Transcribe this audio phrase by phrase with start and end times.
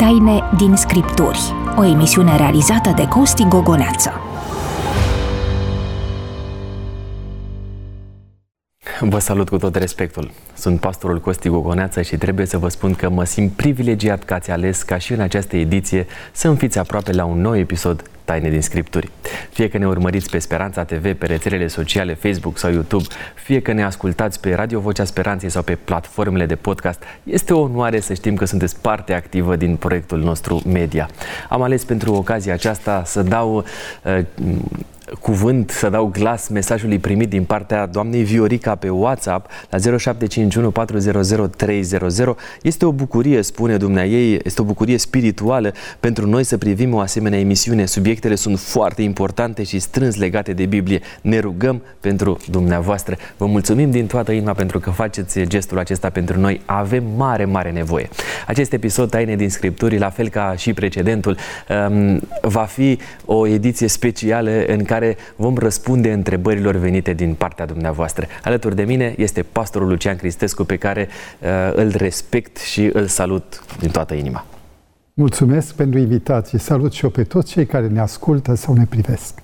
[0.00, 4.29] Taine din Scripturi, o emisiune realizată de Costi Gogoneață.
[9.02, 10.30] Vă salut cu tot respectul.
[10.54, 14.50] Sunt pastorul Costi Gogoneață și trebuie să vă spun că mă simt privilegiat că ați
[14.50, 18.50] ales ca și în această ediție să îmi fiți aproape la un nou episod Taine
[18.50, 19.10] din Scripturi.
[19.50, 23.72] Fie că ne urmăriți pe Speranța TV, pe rețelele sociale, Facebook sau YouTube, fie că
[23.72, 28.14] ne ascultați pe Radio Vocea Speranței sau pe platformele de podcast, este o onoare să
[28.14, 31.08] știm că sunteți parte activă din proiectul nostru media.
[31.48, 33.64] Am ales pentru ocazia aceasta să dau
[34.04, 34.18] uh,
[35.20, 41.46] cuvânt, să dau glas mesajului primit din partea doamnei Viorica pe WhatsApp la 0751 400
[41.56, 42.34] 300.
[42.62, 46.98] Este o bucurie, spune dumnea ei, este o bucurie spirituală pentru noi să privim o
[46.98, 47.84] asemenea emisiune.
[47.84, 51.00] Subiectele sunt foarte importante și strâns legate de Biblie.
[51.22, 53.16] Ne rugăm pentru dumneavoastră.
[53.36, 56.60] Vă mulțumim din toată inima pentru că faceți gestul acesta pentru noi.
[56.64, 58.08] Avem mare, mare nevoie.
[58.46, 61.36] Acest episod Taine din Scripturi, la fel ca și precedentul,
[61.88, 67.66] um, va fi o ediție specială în care care vom răspunde întrebărilor venite din partea
[67.66, 68.26] dumneavoastră.
[68.44, 73.62] Alături de mine este pastorul Lucian Cristescu pe care uh, îl respect și îl salut
[73.78, 74.46] din toată inima.
[75.14, 76.58] Mulțumesc pentru invitație.
[76.58, 79.38] Salut și eu pe toți cei care ne ascultă sau ne privesc.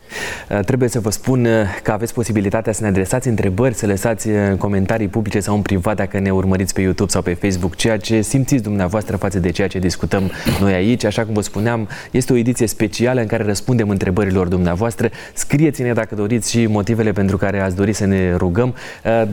[0.50, 4.28] Uh, trebuie să vă spun uh, că aveți posibilitatea să ne adresați întrebări, să lăsați
[4.28, 7.96] uh, comentarii publice sau în privat dacă ne urmăriți pe YouTube sau pe Facebook, ceea
[7.96, 11.04] ce simțiți dumneavoastră față de ceea ce discutăm noi aici.
[11.04, 15.10] Așa cum vă spuneam, este o ediție specială în care răspundem întrebărilor dumneavoastră.
[15.34, 18.74] Scrieți-ne dacă doriți și motivele pentru care ați dori să ne rugăm.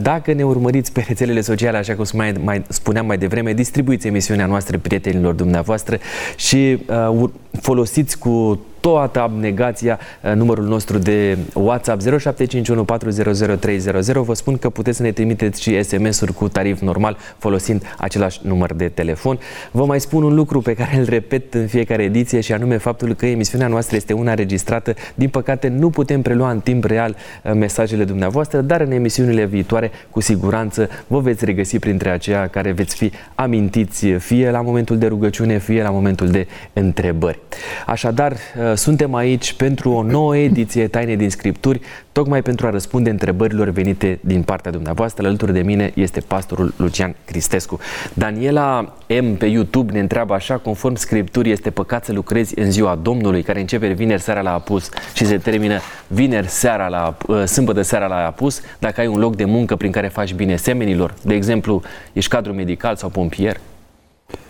[0.02, 4.46] Dacă ne urmăriți pe rețelele sociale, așa cum mai, mai spuneam mai devreme, distribuiți emisiunea
[4.46, 5.98] noastră prietenilor dumneavoastră
[6.36, 7.30] și uh,
[7.62, 14.20] folosiți cu toată abnegația uh, numărul nostru de WhatsApp 0751 400 300.
[14.20, 18.73] Vă spun că puteți să ne trimiteți și SMS-uri cu tarif normal folosind același număr
[18.73, 19.40] de telefon.
[19.72, 23.13] Vă mai spun un lucru pe care îl repet în fiecare ediție și anume faptul
[23.13, 24.94] că emisiunea noastră este una registrată.
[25.16, 29.91] Din păcate nu putem prelua în timp real uh, mesajele dumneavoastră, dar în emisiunile viitoare
[30.09, 35.08] cu siguranță vă veți regăsi printre aceia care veți fi amintiți fie la momentul de
[35.08, 37.40] rugăciune, fie la momentul de întrebări.
[37.85, 43.09] Așadar, uh, suntem aici pentru o nouă ediție Taine din Scripturi, tocmai pentru a răspunde
[43.09, 45.28] întrebărilor venite din partea dumneavoastră.
[45.28, 47.79] Alături de mine este pastorul Lucian Cristescu.
[48.13, 53.00] Daniela M pe YouTube ne întreabă așa, conform Scripturii, este păcat să lucrezi în ziua
[53.01, 57.81] Domnului, care începe vineri seara la apus și se termină vineri seara la, uh, sâmbătă
[57.81, 61.34] seara la apus, dacă ai un loc de muncă prin care faci bine semenilor, de
[61.34, 61.81] exemplu,
[62.13, 63.59] ești cadru medical sau pompier?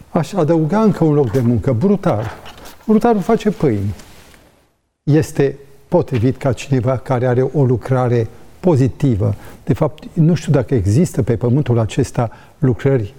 [0.09, 2.31] Aș adăuga încă un loc de muncă, brutar.
[2.85, 3.93] Brutarul face pâini
[5.03, 8.27] este potrivit ca cineva care are o lucrare
[8.59, 9.35] pozitivă.
[9.63, 13.13] De fapt, nu știu dacă există pe pământul acesta lucrări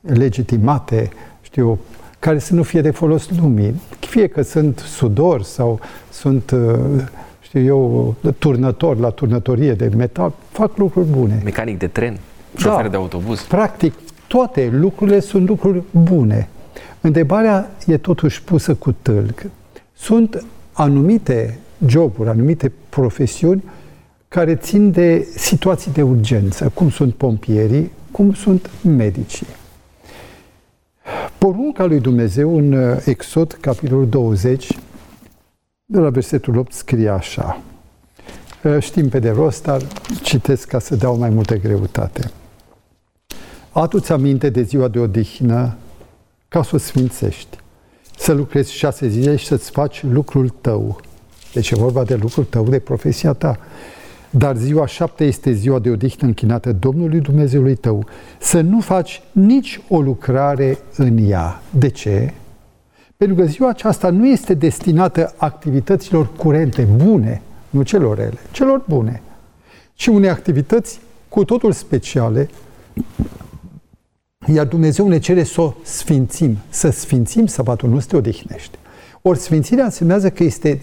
[0.00, 1.10] legitimate,
[1.42, 1.78] știu
[2.18, 3.80] care să nu fie de folos lumii.
[4.00, 6.74] Fie că sunt sudor sau sunt, uh,
[7.40, 11.40] știu eu, turnător la turnătorie de metal, fac lucruri bune.
[11.44, 12.18] Mecanic de tren,
[12.56, 13.40] șofer da, de autobuz.
[13.40, 13.94] Practic,
[14.26, 16.48] toate lucrurile sunt lucruri bune.
[17.00, 19.42] Întrebarea e totuși pusă cu tâlc.
[19.94, 23.62] Sunt anumite joburi, anumite profesiuni
[24.28, 29.46] care țin de situații de urgență, cum sunt pompierii, cum sunt medicii.
[31.38, 34.78] Porunca lui Dumnezeu în uh, Exod, capitolul 20,
[35.84, 37.60] de la versetul 8, scrie așa.
[38.64, 39.82] Uh, știm pe de rost, dar
[40.22, 42.30] citesc ca să dau mai multă greutate.
[43.70, 45.76] Adu-ți aminte de ziua de odihnă
[46.48, 47.61] ca să o sfințești
[48.22, 51.00] să lucrezi șase zile și să-ți faci lucrul tău.
[51.52, 53.58] Deci e vorba de lucrul tău, de profesia ta.
[54.30, 58.04] Dar ziua șapte este ziua de odihnă închinată Domnului Dumnezeului tău.
[58.40, 61.62] Să nu faci nici o lucrare în ea.
[61.70, 62.32] De ce?
[63.16, 69.22] Pentru că ziua aceasta nu este destinată activităților curente, bune, nu celor rele, celor bune,
[69.94, 72.48] ci unei activități cu totul speciale,
[74.46, 78.78] iar Dumnezeu ne cere să o sfințim, să sfințim sabatul, nu să te odihnești.
[79.22, 80.80] Ori sfințirea însemnează că este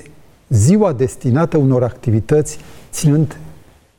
[0.50, 2.58] ziua destinată unor activități
[2.92, 3.38] ținând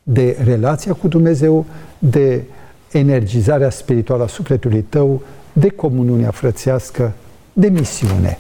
[0.03, 1.67] de relația cu Dumnezeu,
[1.99, 2.43] de
[2.93, 5.23] energizarea spirituală a sufletului tău,
[5.53, 7.13] de comuniunea frățească,
[7.53, 8.39] de misiune.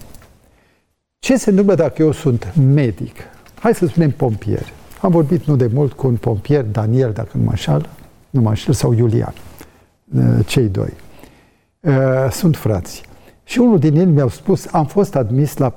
[1.19, 3.17] Ce se întâmplă dacă eu sunt medic?
[3.61, 4.73] Hai să spunem pompier.
[5.01, 7.89] Am vorbit nu de mult cu un pompier, Daniel, dacă nu mă înșal,
[8.31, 9.35] nu mă înșel, sau Iulian,
[10.47, 10.93] cei doi.
[11.81, 13.03] Uh, sunt frați.
[13.45, 15.73] Și unul din ei mi-a spus, am fost admis la,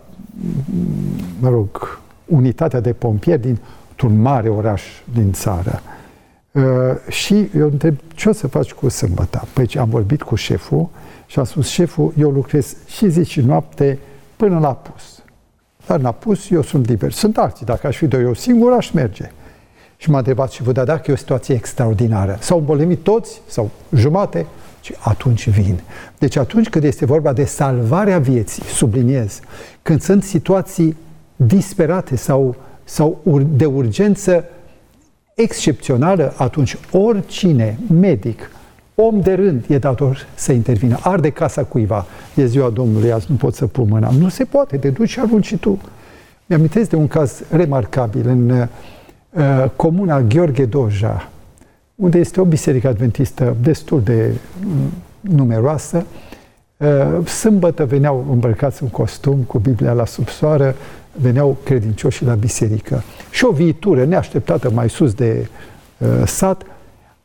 [1.39, 4.83] mă rog, unitatea de pompieri dintr-un mare oraș
[5.13, 5.81] din țară.
[6.51, 6.63] Uh,
[7.09, 9.47] și eu întreb, ce o să faci cu sâmbătă?
[9.53, 10.89] Păi am vorbit cu șeful
[11.25, 13.99] și am spus, șeful, eu lucrez și zi și noapte
[14.35, 15.23] până la pus.
[15.85, 17.11] Dar n-a pus, eu sunt liber.
[17.11, 19.31] Sunt alții, dacă aș fi doi eu singur, aș merge.
[19.97, 22.37] Și m-a întrebat și vă da dacă e o situație extraordinară.
[22.39, 24.45] S-au îmbolnăvit toți sau jumate
[24.83, 25.79] și atunci vin.
[26.17, 29.39] Deci atunci când este vorba de salvarea vieții, subliniez,
[29.81, 30.95] când sunt situații
[31.35, 33.21] disperate sau, sau
[33.55, 34.45] de urgență
[35.35, 38.49] excepțională, atunci oricine, medic,
[38.95, 40.99] om de rând, e dator să intervină.
[41.01, 44.09] Arde casa cuiva, e ziua Domnului, azi nu pot să pun mâna.
[44.19, 45.81] Nu se poate, te duci și arunci tu.
[46.45, 51.29] Mi-amintesc de un caz remarcabil în uh, comuna Gheorghe Doja,
[51.95, 54.31] unde este o biserică adventistă destul de
[54.65, 56.05] mm, numeroasă.
[56.77, 60.75] Uh, sâmbătă veneau îmbrăcați în costum, cu Biblia la subsoară,
[61.11, 63.03] veneau credincioși la biserică.
[63.31, 65.47] Și o viitură neașteptată mai sus de
[65.97, 66.63] uh, sat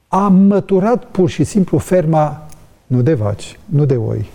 [0.09, 2.49] a măturat pur și simplu ferma
[2.87, 4.31] nu de vaci, nu de oi,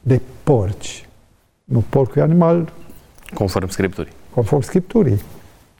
[0.00, 1.08] de porci.
[1.64, 2.72] Nu, porcul e animal...
[3.34, 4.12] Conform Scripturii.
[4.34, 5.22] Conform Scripturii.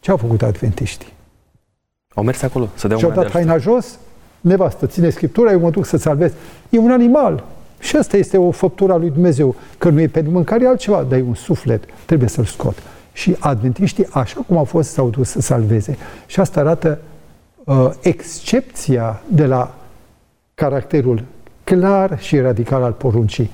[0.01, 1.13] Ce au făcut adventiștii?
[2.15, 3.99] Au mers acolo să dea Și-au dat haina jos,
[4.41, 6.33] nevastă, ține Scriptura, eu mă duc să salvez.
[6.69, 7.45] E un animal.
[7.79, 11.19] Și asta este o făptură a lui Dumnezeu, că nu e pentru mâncare altceva, dar
[11.19, 12.83] e un suflet, trebuie să-l scot.
[13.13, 15.97] Și adventiștii, așa cum au fost, s-au dus să salveze.
[16.27, 16.99] Și asta arată
[17.65, 19.75] uh, excepția de la
[20.55, 21.23] caracterul
[21.65, 23.51] clar și radical al poruncii.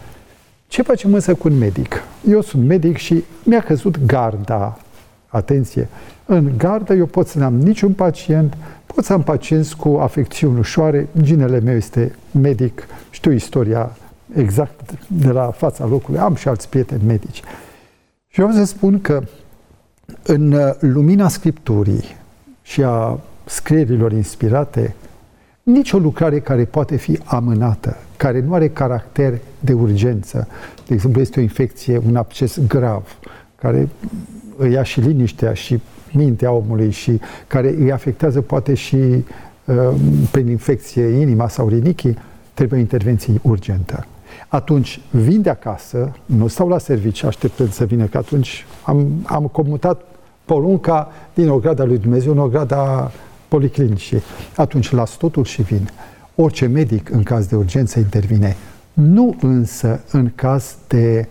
[0.67, 2.03] Ce facem însă cu un medic?
[2.29, 4.79] Eu sunt medic și mi-a căzut garda.
[5.27, 5.89] Atenție!
[6.33, 8.57] În gardă eu pot să n-am niciun pacient,
[8.87, 11.09] pot să am pacienți cu afecțiuni ușoare.
[11.21, 13.97] Ginele meu este medic, știu istoria
[14.35, 17.43] exact de la fața locului, am și alți prieteni medici.
[18.27, 19.23] Și eu vreau să spun că
[20.23, 22.05] în lumina Scripturii
[22.63, 24.95] și a scrierilor inspirate,
[25.63, 30.49] nicio lucrare care poate fi amânată, care nu are caracter de urgență,
[30.87, 33.19] de exemplu este o infecție, un acces grav,
[33.57, 33.89] care
[34.57, 35.81] îi ia și liniștea și
[36.13, 39.25] mintea omului și care îi afectează poate și uh,
[40.31, 42.19] prin infecție inima sau rinichii,
[42.55, 44.07] trebuie o intervenție urgentă.
[44.49, 49.47] Atunci vin de acasă, nu stau la serviciu așteptând să vină, că atunci am, am
[49.47, 50.03] comutat
[50.45, 53.11] porunca din o grada lui Dumnezeu în o grada
[53.49, 54.23] policlinicii.
[54.57, 55.89] Atunci las totul și vin.
[56.35, 58.57] Orice medic în caz de urgență intervine.
[58.93, 61.29] Nu însă în caz de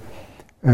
[0.59, 0.71] uh,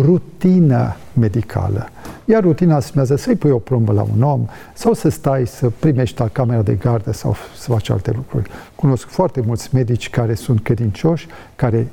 [0.00, 1.88] rutină medicală.
[2.24, 6.20] Iar rutina înseamnă să-i pui o plombă la un om sau să stai să primești
[6.20, 8.50] la camera de gardă sau să faci alte lucruri.
[8.74, 11.26] Cunosc foarte mulți medici care sunt credincioși,
[11.56, 11.88] care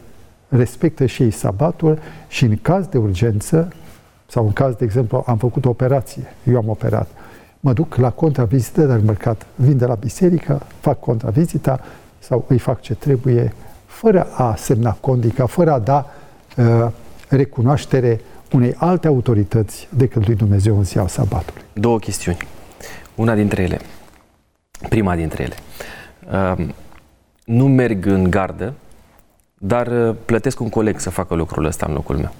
[0.47, 3.67] respectă și ei sabatul și în caz de urgență
[4.27, 7.07] sau în caz, de exemplu, am făcut o operație, eu am operat,
[7.59, 11.79] mă duc la contravizită, dar îmbrăcat, vin de la biserică, fac contravizita
[12.19, 13.53] sau îi fac ce trebuie,
[13.85, 16.05] fără a semna condica, fără a da
[16.57, 16.87] uh,
[17.35, 18.19] recunoaștere
[18.51, 21.61] unei alte autorități decât lui Dumnezeu în ziua sabatului.
[21.73, 22.37] Două chestiuni.
[23.15, 23.79] Una dintre ele,
[24.89, 25.55] prima dintre ele,
[26.57, 26.67] uh,
[27.45, 28.73] nu merg în gardă,
[29.57, 32.31] dar uh, plătesc un coleg să facă lucrul ăsta în locul meu.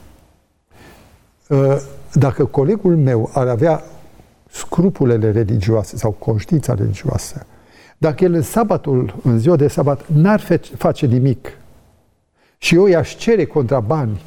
[1.47, 1.81] Uh,
[2.13, 3.83] dacă colegul meu ar avea
[4.49, 7.45] scrupulele religioase sau conștiința religioasă,
[7.97, 11.57] dacă el în sabatul, în ziua de sabat, n-ar face nimic
[12.57, 14.21] și eu i-aș cere contra bani,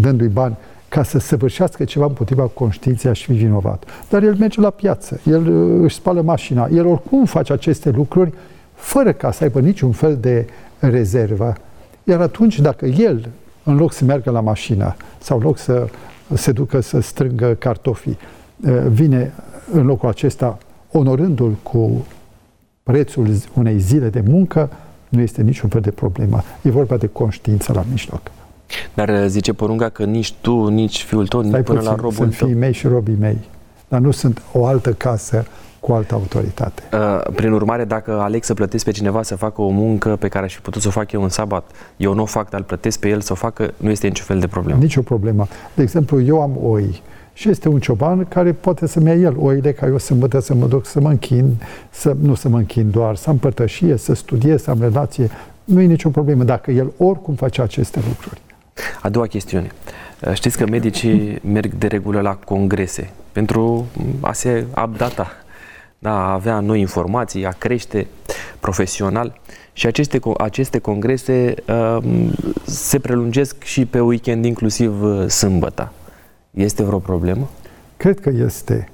[0.00, 0.56] dându-i bani,
[0.88, 3.84] ca să săvârșească ceva împotriva conștiinței, aș fi vinovat.
[4.08, 8.32] Dar el merge la piață, el uh, își spală mașina, el oricum face aceste lucruri
[8.74, 10.46] fără ca să aibă niciun fel de
[10.78, 11.52] rezervă.
[12.04, 13.28] Iar atunci, dacă el,
[13.62, 15.88] în loc să meargă la mașină sau în loc să
[16.34, 18.18] se ducă să strângă cartofii,
[18.66, 19.32] Eh, vine
[19.72, 20.58] în locul acesta
[20.92, 22.06] onorându-l cu
[22.82, 24.70] prețul unei zile de muncă,
[25.08, 26.42] nu este niciun fel de problemă.
[26.62, 28.20] E vorba de conștiință la mijloc.
[28.94, 32.12] Dar eh, zice porunca că nici tu, nici fiul tău, nici până puțin, la robul
[32.12, 32.46] sunt tău.
[32.46, 33.38] fiii mei și robii mei.
[33.88, 35.44] Dar nu sunt o altă casă
[35.80, 36.82] cu altă autoritate.
[36.92, 40.44] Uh, prin urmare, dacă aleg să plătesc pe cineva să facă o muncă pe care
[40.44, 42.66] aș fi putut să o fac eu în sabat, eu nu o fac, dar îl
[42.66, 44.80] plătesc pe el să o facă, nu este niciun fel de problemă.
[44.80, 45.46] Nici o problemă.
[45.74, 49.72] De exemplu, eu am oi și este un cioban care poate să-mi ia el oile
[49.72, 51.56] ca eu sâmbătă să mă duc să mă închin,
[51.90, 55.30] să, nu să mă închin doar, să am părtășie, să studiez, să am relație.
[55.64, 58.40] Nu e nicio problemă dacă el oricum face aceste lucruri.
[59.02, 59.70] A doua chestiune.
[60.32, 63.86] Știți că medicii merg de regulă la congrese pentru
[64.20, 65.30] a se updata,
[65.98, 68.06] da, a avea noi informații, a crește
[68.60, 69.40] profesional.
[69.72, 71.98] Și aceste, aceste congrese uh,
[72.64, 75.92] se prelungesc și pe weekend, inclusiv uh, sâmbătă.
[76.50, 77.48] Este vreo problemă?
[77.96, 78.88] Cred că este.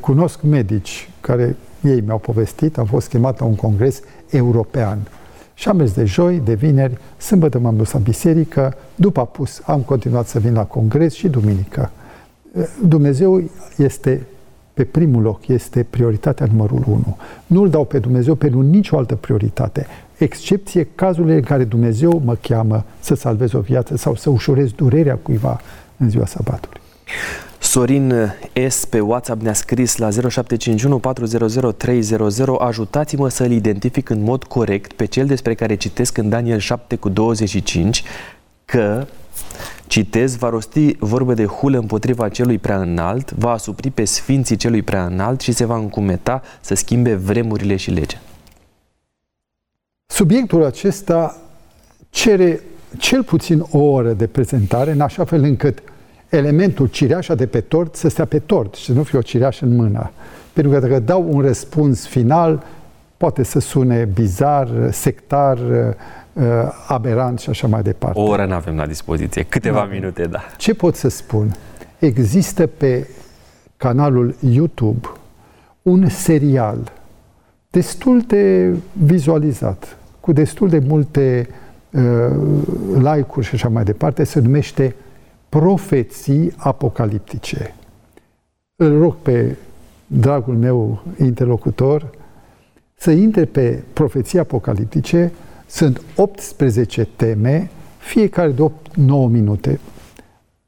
[0.00, 4.98] Cunosc medici care ei mi-au povestit, am fost chemat la un congres european.
[5.60, 9.80] Și am mers de joi, de vineri, sâmbătă m-am dus la biserică, după apus am
[9.80, 11.90] continuat să vin la congres și duminică.
[12.86, 13.42] Dumnezeu
[13.76, 14.26] este
[14.74, 17.16] pe primul loc, este prioritatea numărul unu.
[17.46, 19.86] Nu îl dau pe Dumnezeu pe nicio altă prioritate,
[20.18, 25.18] excepție cazurile în care Dumnezeu mă cheamă să salvez o viață sau să ușurez durerea
[25.22, 25.60] cuiva
[25.96, 26.80] în ziua sabatului.
[27.60, 28.34] Sorin
[28.68, 28.84] S.
[28.84, 35.04] pe WhatsApp ne-a scris la 0751 400 300 Ajutați-mă să-l identific în mod corect pe
[35.04, 38.02] cel despre care citesc în Daniel 7 cu 25
[38.64, 39.06] că
[39.86, 44.82] Citez, va rosti vorbe de hulă împotriva celui prea înalt, va asupri pe sfinții celui
[44.82, 48.18] prea înalt și se va încumeta să schimbe vremurile și legea.
[50.06, 51.40] Subiectul acesta
[52.10, 52.60] cere
[52.98, 55.82] cel puțin o oră de prezentare, în așa fel încât
[56.30, 59.64] elementul cireașa de pe tort să stea pe tort și să nu fie o cireașă
[59.64, 60.10] în mână.
[60.52, 62.62] Pentru că dacă dau un răspuns final,
[63.16, 66.42] poate să sune bizar, sectar, uh,
[66.86, 68.18] aberant și așa mai departe.
[68.18, 69.88] O oră nu avem la dispoziție, câteva da.
[69.92, 70.40] minute, da.
[70.56, 71.56] Ce pot să spun?
[71.98, 73.08] Există pe
[73.76, 75.08] canalul YouTube
[75.82, 76.92] un serial
[77.70, 81.48] destul de vizualizat, cu destul de multe
[81.90, 82.02] uh,
[82.94, 84.94] like-uri și așa mai departe, se numește
[85.50, 87.74] Profeții apocaliptice.
[88.76, 89.56] Îl rog pe
[90.06, 92.10] dragul meu interlocutor
[92.94, 95.32] să intre pe profeții apocaliptice.
[95.66, 98.70] Sunt 18 teme, fiecare de 8-9
[99.28, 99.80] minute.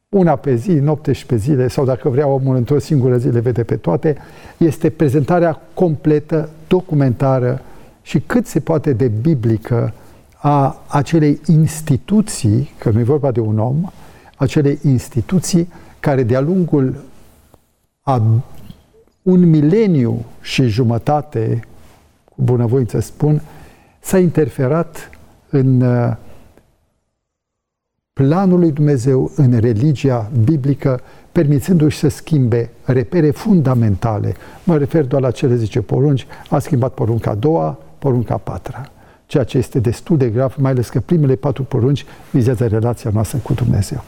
[0.08, 3.40] Una pe zi, noapte și pe zile, sau dacă vrea omul într-o singură zi le
[3.40, 4.16] vede pe toate.
[4.56, 7.62] Este prezentarea completă, documentară
[8.02, 9.92] și cât se poate de biblică
[10.36, 13.90] a acelei instituții, că nu e vorba de un om,
[14.42, 15.68] acele instituții
[16.00, 16.96] care de-a lungul
[18.00, 18.22] a
[19.22, 21.61] un mileniu și jumătate,
[22.25, 23.42] cu bunăvoință spun,
[24.00, 25.11] s-a interferat
[25.50, 26.16] în uh,
[28.12, 31.00] planul lui Dumnezeu, în religia biblică,
[31.32, 34.34] permițându-și să schimbe repere fundamentale.
[34.64, 38.90] Mă refer doar la cele 10 porunci, a schimbat porunca a doua, porunca a patra.
[39.26, 43.38] Ceea ce este destul de grav, mai ales că primele patru porunci vizează relația noastră
[43.38, 44.04] cu Dumnezeu.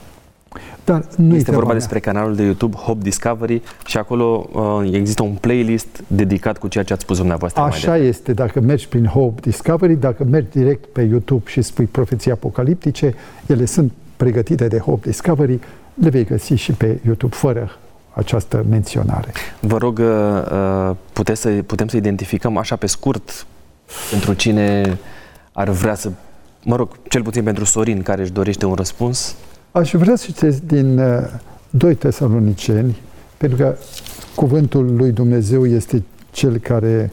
[0.84, 1.76] Dar nu este vorba mea.
[1.76, 6.84] despre canalul de YouTube Hope Discovery și acolo uh, există un playlist dedicat cu ceea
[6.84, 7.62] ce ați spus dumneavoastră.
[7.62, 11.84] Așa mai este, dacă mergi prin Hope Discovery, dacă mergi direct pe YouTube și spui
[11.84, 13.14] profeții apocaliptice,
[13.46, 15.60] ele sunt pregătite de Hope Discovery,
[15.94, 17.70] le vei găsi și pe YouTube fără
[18.12, 19.32] această menționare.
[19.60, 20.06] Vă rog, uh,
[20.52, 23.46] uh puteți să, putem să identificăm așa pe scurt
[24.10, 24.98] pentru cine
[25.52, 26.10] ar vrea să,
[26.64, 29.36] mă rog, cel puțin pentru Sorin care își dorește un răspuns?
[29.74, 30.96] Aș vrea să citesc din
[31.70, 32.96] 2 uh, Tesaloniceni,
[33.36, 33.76] pentru că
[34.34, 37.12] cuvântul lui Dumnezeu este cel care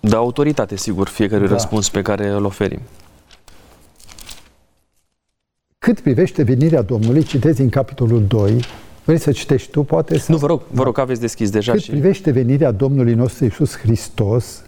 [0.00, 1.52] dă autoritate, sigur, fiecare da.
[1.52, 2.80] răspuns pe care îl oferim.
[5.78, 8.64] Cât privește venirea Domnului, citezi în capitolul 2,
[9.04, 10.18] vrei să citești tu, poate?
[10.18, 10.32] Să...
[10.32, 11.72] Nu, vă rog, vă rog, aveți deschis deja.
[11.72, 11.90] Cât și...
[11.90, 14.62] privește venirea Domnului nostru Iisus Hristos,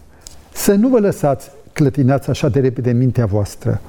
[0.53, 3.81] să nu vă lăsați clătinați așa de repede în mintea voastră,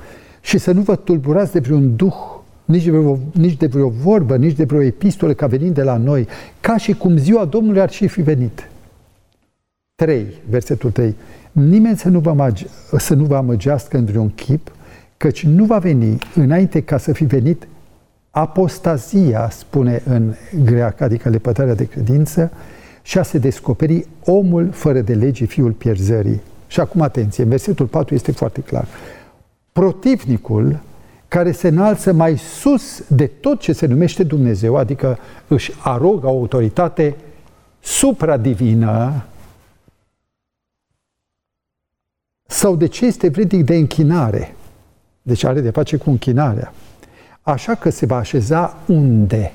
[0.45, 2.15] și să nu vă tulburați de vreun duh,
[2.65, 5.97] nici de, vreo, nici de vreo vorbă, nici de vreo epistolă ca venind de la
[5.97, 6.29] noi,
[6.61, 8.71] ca și cum ziua Domnului ar și fi venit.
[9.95, 11.15] 3, versetul 3.
[11.53, 12.67] Nimeni să nu, vă magi,
[12.99, 14.73] să nu vă amăgească în vreun chip,
[15.17, 17.69] căci nu va veni înainte ca să fi venit
[18.31, 20.35] apostazia, spune în
[20.65, 22.51] greacă, adică lepătarea de credință,
[23.03, 26.41] și a se descoperi omul fără de lege, fiul pierzării.
[26.67, 28.87] Și acum atenție, versetul 4 este foarte clar
[29.75, 30.81] protivnicul
[31.29, 36.31] care se înalță mai sus de tot ce se numește Dumnezeu, adică își arogă o
[36.31, 37.17] autoritate
[37.81, 39.25] supradivină
[42.47, 44.55] sau de ce este vrednic de închinare.
[45.23, 46.73] Deci are de face cu închinarea.
[47.43, 49.53] Așa că se va așeza unde?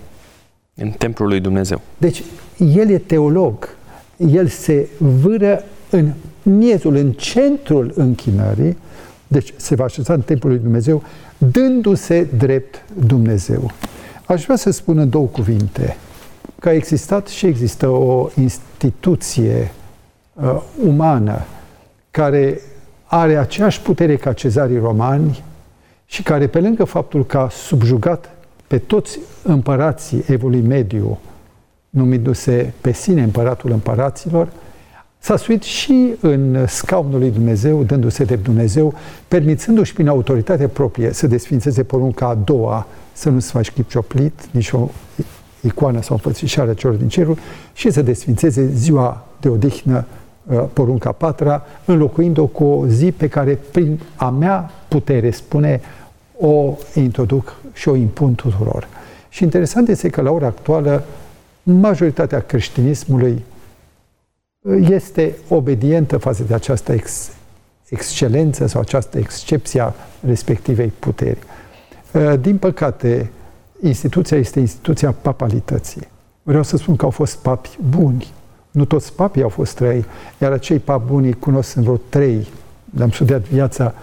[0.76, 1.82] În templul lui Dumnezeu.
[1.98, 2.24] Deci
[2.58, 3.70] el e teolog.
[4.18, 8.78] El se vâră în miezul, în centrul închinării
[9.32, 11.04] deci se va așeza în templul lui Dumnezeu,
[11.38, 13.72] dându-se drept Dumnezeu.
[14.26, 15.98] Aș vrea să spun în două cuvinte
[16.60, 19.72] că a existat și există o instituție
[20.34, 21.42] uh, umană
[22.12, 22.62] care
[23.06, 25.44] are aceeași putere ca cezarii romani
[26.06, 28.30] și care, pe lângă faptul că a subjugat
[28.68, 31.20] pe toți împărații Evului Mediu,
[31.90, 34.48] numindu-se pe sine împăratul împăraților,
[35.20, 38.94] S-a suit și în scaunul lui Dumnezeu, dându-se de Dumnezeu,
[39.28, 44.34] permițându-și prin autoritate proprie să desfințeze porunca a doua, să nu se faci chip cioplit,
[44.52, 44.90] nici o
[45.62, 47.38] icoană sau înfățișare celor din cerul,
[47.74, 50.06] și să desfințeze ziua de odihnă,
[50.44, 55.82] uh, porunca patra, înlocuind-o cu o zi pe care, prin a mea putere, spune,
[56.38, 58.88] o introduc și o impun tuturor.
[59.30, 61.04] Și interesant este că la ora actuală
[61.64, 63.44] majoritatea creștinismului
[64.68, 67.32] este obedientă față de această ex-
[67.90, 69.94] excelență sau această excepție a
[70.26, 71.40] respectivei puteri.
[72.40, 73.32] Din păcate,
[73.82, 76.08] instituția este instituția papalității.
[76.44, 78.28] Vreau să spun că au fost papi buni.
[78.72, 80.06] Nu toți papii au fost trei,
[80.42, 82.48] iar acei papi buni cunosc în vreo trei.
[82.96, 83.94] Le-am studiat viața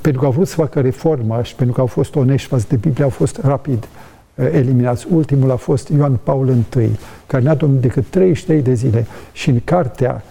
[0.00, 2.76] pentru că au vrut să facă reforma și pentru că au fost onești față de
[2.76, 4.07] Biblie, au fost rapid uh,
[4.44, 5.06] eliminați.
[5.10, 6.88] Ultimul a fost Ioan Paul I,
[7.26, 10.22] care n-a domnit decât 33 de zile și în cartea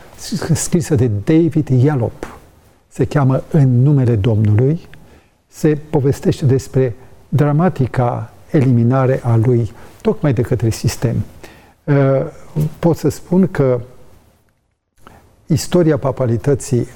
[0.54, 2.38] scrisă de David Yallop,
[2.88, 4.80] se cheamă În numele Domnului,
[5.48, 6.96] se povestește despre
[7.30, 9.72] dramatica eliminare a lui
[10.02, 11.16] tocmai de către sistem.
[11.84, 11.96] Uh,
[12.80, 13.82] pot să spun că
[15.46, 16.88] istoria papalității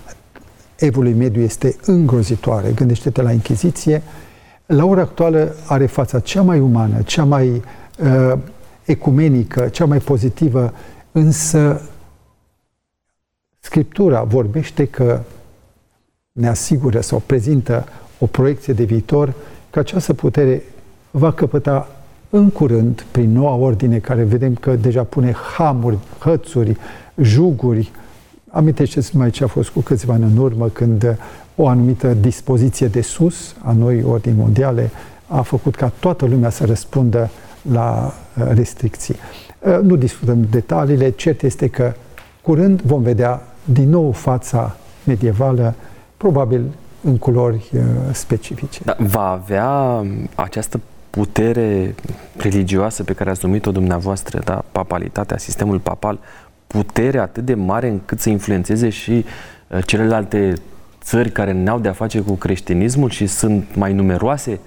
[0.75, 2.71] evului mediu este îngrozitoare.
[2.71, 4.01] Gândește-te la Inchiziție.
[4.65, 7.49] La ora actuală are fața cea mai umană, cea mai
[7.99, 8.33] uh,
[8.85, 10.73] ecumenică, cea mai pozitivă,
[11.11, 11.81] însă
[13.59, 15.19] Scriptura vorbește că
[16.31, 17.85] ne asigură sau prezintă
[18.19, 19.33] o proiecție de viitor
[19.69, 20.63] că această putere
[21.11, 21.87] va căpăta
[22.29, 26.77] în curând, prin noua ordine, care vedem că deja pune hamuri, hățuri,
[27.21, 27.91] juguri,
[28.51, 31.17] Amintește-ți mai ce a fost cu câțiva ani în urmă când
[31.55, 34.89] o anumită dispoziție de sus a noi ordini mondiale
[35.27, 37.29] a făcut ca toată lumea să răspundă
[37.71, 39.15] la uh, restricții.
[39.59, 41.93] Uh, nu discutăm detaliile, cert este că
[42.41, 45.73] curând vom vedea din nou fața medievală,
[46.17, 46.63] probabil
[47.03, 47.81] în culori uh,
[48.11, 48.81] specifice.
[48.83, 50.05] Da, va avea
[50.35, 50.79] această
[51.09, 51.95] putere
[52.37, 56.19] religioasă pe care ați numit-o dumneavoastră, da, papalitatea, sistemul papal,
[56.71, 59.25] putere atât de mare încât să influențeze și
[59.67, 60.53] uh, celelalte
[61.01, 64.59] țări care ne-au de-a face cu creștinismul și sunt mai numeroase?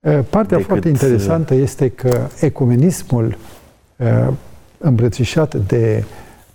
[0.00, 0.66] Uh, partea decât...
[0.66, 3.36] foarte uh, interesantă este că ecumenismul
[4.78, 6.04] îmbrățișat de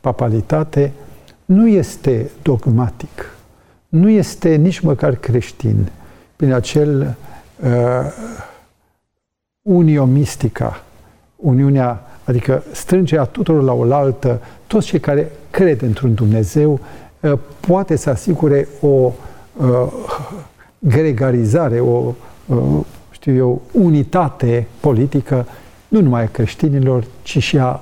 [0.01, 0.91] papalitate
[1.45, 3.35] nu este dogmatic,
[3.87, 5.89] nu este nici măcar creștin,
[6.35, 7.15] prin acel
[7.63, 7.69] uh,
[9.61, 10.83] unio mistica,
[11.39, 16.79] Uniunea Adică strângerea tuturor la oaltă, toți cei care cred într-un Dumnezeu,
[17.19, 19.13] uh, poate să asigure o uh,
[20.79, 22.13] gregarizare, o,
[22.45, 22.57] uh,
[23.11, 25.45] știu eu, unitate politică,
[25.87, 27.81] nu numai a creștinilor, ci și a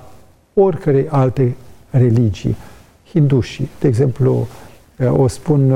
[0.53, 1.55] oricărei alte
[1.89, 2.55] religii.
[3.09, 4.47] Hindușii, de exemplu,
[5.09, 5.73] o spun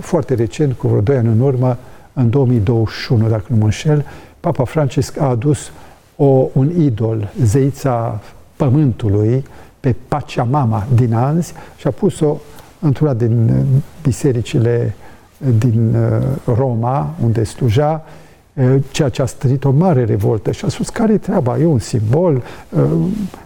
[0.00, 1.78] foarte recent, cu vreo doi ani în urmă,
[2.12, 4.04] în 2021, dacă nu mă înșel,
[4.40, 5.70] Papa Francisc a adus
[6.20, 8.20] o, un idol, zeița
[8.56, 9.44] pământului,
[9.80, 12.36] pe Pachamama din Anzi și a pus-o
[12.80, 14.94] într-una din uh, bisericile
[15.58, 18.04] din uh, Roma, unde sluja,
[18.52, 21.58] uh, ceea ce a stărit o mare revoltă și a spus, care e treaba?
[21.58, 22.42] E un simbol?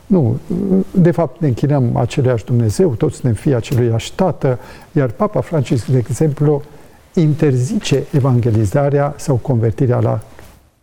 [0.07, 0.37] Nu,
[0.91, 4.59] de fapt ne închinăm aceleași Dumnezeu, toți suntem fii aceluiași Tată,
[4.93, 6.63] iar Papa Francisc, de exemplu,
[7.15, 10.21] interzice evangelizarea sau convertirea la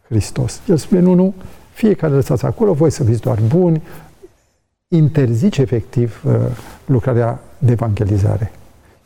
[0.08, 0.62] Hristos.
[0.68, 1.34] El spune, nu, nu,
[1.80, 3.82] fiecare lăsați acolo, voi să fiți doar buni,
[4.88, 6.34] interzice efectiv uh,
[6.86, 8.52] lucrarea de evangelizare.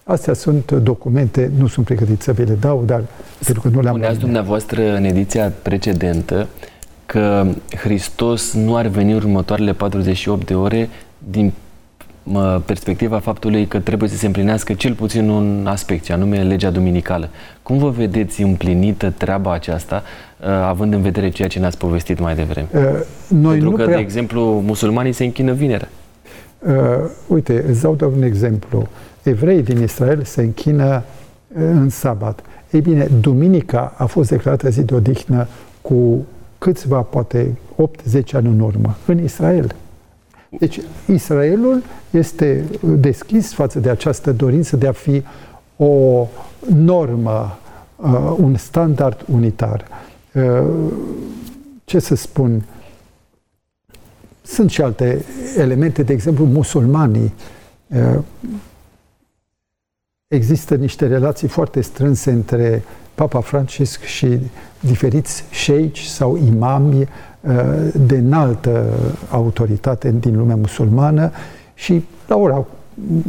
[0.03, 3.03] Astea sunt documente, nu sunt pregătit să vi le dau, dar
[3.45, 3.95] pentru că nu le-am...
[3.95, 6.47] Spuneați dumneavoastră în ediția precedentă
[7.05, 11.53] că Hristos nu ar veni următoarele 48 de ore din
[12.65, 17.29] perspectiva faptului că trebuie să se împlinească cel puțin un aspect, anume legea duminicală.
[17.63, 20.03] Cum vă vedeți împlinită treaba aceasta,
[20.41, 22.67] uh, având în vedere ceea ce ne-ați povestit mai devreme?
[22.73, 22.81] Uh,
[23.27, 23.95] noi Pentru nu că, prea...
[23.95, 25.89] de exemplu, musulmanii se închină vinerea.
[26.59, 26.73] Uh,
[27.27, 28.87] uite, îți dau doar un exemplu.
[29.23, 31.03] Evreii din Israel se închină
[31.47, 32.39] uh, în sabat.
[32.71, 35.47] Ei bine, duminica a fost declarată zi de odihnă
[35.81, 36.25] cu
[36.57, 37.57] câțiva, poate
[38.21, 39.75] 8-10 ani în urmă, în Israel.
[40.59, 45.23] Deci Israelul este deschis față de această dorință de a fi
[45.77, 46.27] o
[46.75, 47.57] normă,
[47.95, 49.87] uh, un standard unitar.
[50.33, 50.63] Uh,
[51.85, 52.65] ce să spun?
[54.41, 55.25] Sunt și alte
[55.57, 57.33] elemente, de exemplu, musulmanii.
[57.87, 58.19] Uh,
[60.27, 62.83] există niște relații foarte strânse între
[63.15, 64.39] Papa Francisc și
[64.79, 67.07] diferiți șeici sau imami
[67.93, 68.85] de înaltă
[69.29, 71.31] autoritate din lumea musulmană
[71.73, 72.65] și la ora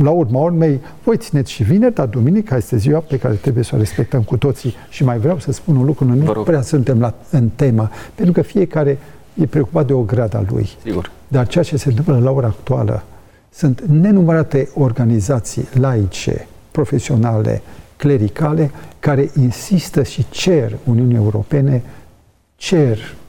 [0.03, 3.75] la urma urmei, voi țineți și vineri, dar duminica este ziua pe care trebuie să
[3.75, 4.75] o respectăm cu toții.
[4.89, 8.35] Și mai vreau să spun un lucru, noi nu prea suntem la, în temă, pentru
[8.35, 8.99] că fiecare
[9.35, 10.69] e preocupat de o grada lui.
[10.83, 11.11] Sigur.
[11.29, 13.03] Dar ceea ce se întâmplă la ora actuală
[13.51, 17.63] sunt nenumărate organizații laice, profesionale,
[17.97, 21.83] clericale, care insistă și cer Uniunii Europene,
[22.57, 23.24] cer uh,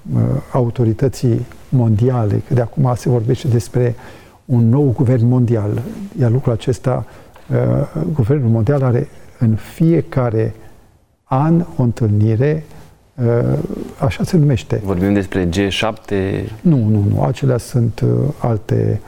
[0.51, 3.95] autorității mondiale, că de acum se vorbește despre
[4.45, 5.81] un nou guvern mondial,
[6.19, 7.05] iar lucrul acesta,
[7.49, 9.07] uh, guvernul mondial are
[9.39, 10.53] în fiecare
[11.23, 12.65] an o întâlnire,
[13.15, 13.57] uh,
[13.99, 14.81] așa se numește.
[14.83, 16.09] Vorbim despre G7?
[16.61, 19.01] Nu, nu, nu, acelea sunt uh, alte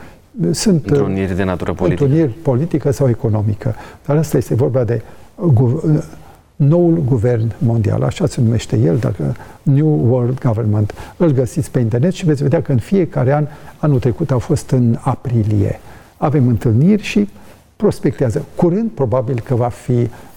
[0.51, 2.03] sunt uh, întâlniri de natură politică.
[2.03, 3.75] Întâlniri politică sau economică.
[4.05, 5.01] Dar asta este vorba de
[5.36, 6.03] gu-
[6.58, 10.93] noul guvern mondial, așa se numește el, dacă New World Government.
[11.17, 14.70] Îl găsiți pe internet și veți vedea că în fiecare an, anul trecut a fost
[14.70, 15.80] în aprilie.
[16.17, 17.30] Avem întâlniri și
[17.76, 18.46] prospectează.
[18.56, 19.91] Curând, probabil că va fi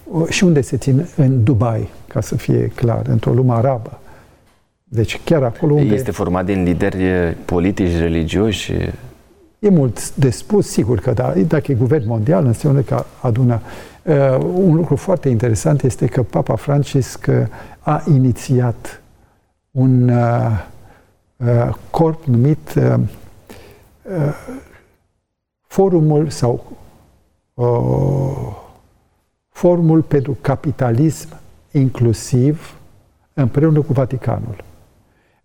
[0.05, 3.99] uh, și unde se țin în Dubai, ca să fie clar, într-o lume arabă.
[4.85, 5.95] Deci chiar acolo unde...
[5.95, 8.73] Este format din lideri politici, religioși?
[9.61, 11.33] E mult de spus, sigur că da.
[11.47, 13.61] Dacă e guvern mondial, înseamnă că adună.
[14.03, 17.47] Uh, un lucru foarte interesant este că Papa Francisc uh,
[17.81, 19.03] a inițiat
[19.71, 20.65] un uh,
[21.37, 22.95] uh, corp numit uh,
[24.03, 24.35] uh,
[25.67, 26.77] Forumul sau
[27.55, 28.57] uh,
[29.49, 31.29] Forumul pentru Capitalism
[31.73, 32.75] Inclusiv
[33.35, 34.65] împreună cu Vaticanul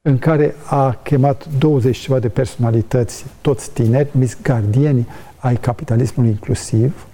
[0.08, 7.08] în care a chemat 20 ceva de personalități, toți tineri, mis gardieni ai capitalismului inclusiv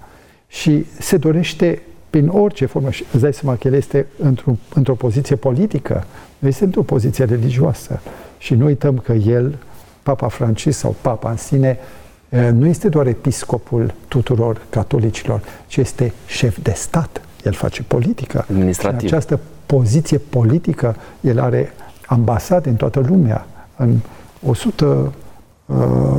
[0.48, 4.94] și se dorește prin orice formă, și îți dai seama că el este într-o, într-o
[4.94, 6.04] poziție politică,
[6.38, 8.00] nu este într-o poziție religioasă.
[8.38, 9.58] Și nu uităm că el,
[10.02, 11.78] Papa Francis sau Papa în sine,
[12.52, 17.20] nu este doar episcopul tuturor catolicilor, ci este șef de stat.
[17.44, 18.44] El face politică.
[18.48, 18.98] Administrativ.
[18.98, 21.72] Și în această poziție politică, el are
[22.06, 23.98] ambasade în toată lumea, în
[24.46, 25.12] 100,
[25.66, 25.76] uh,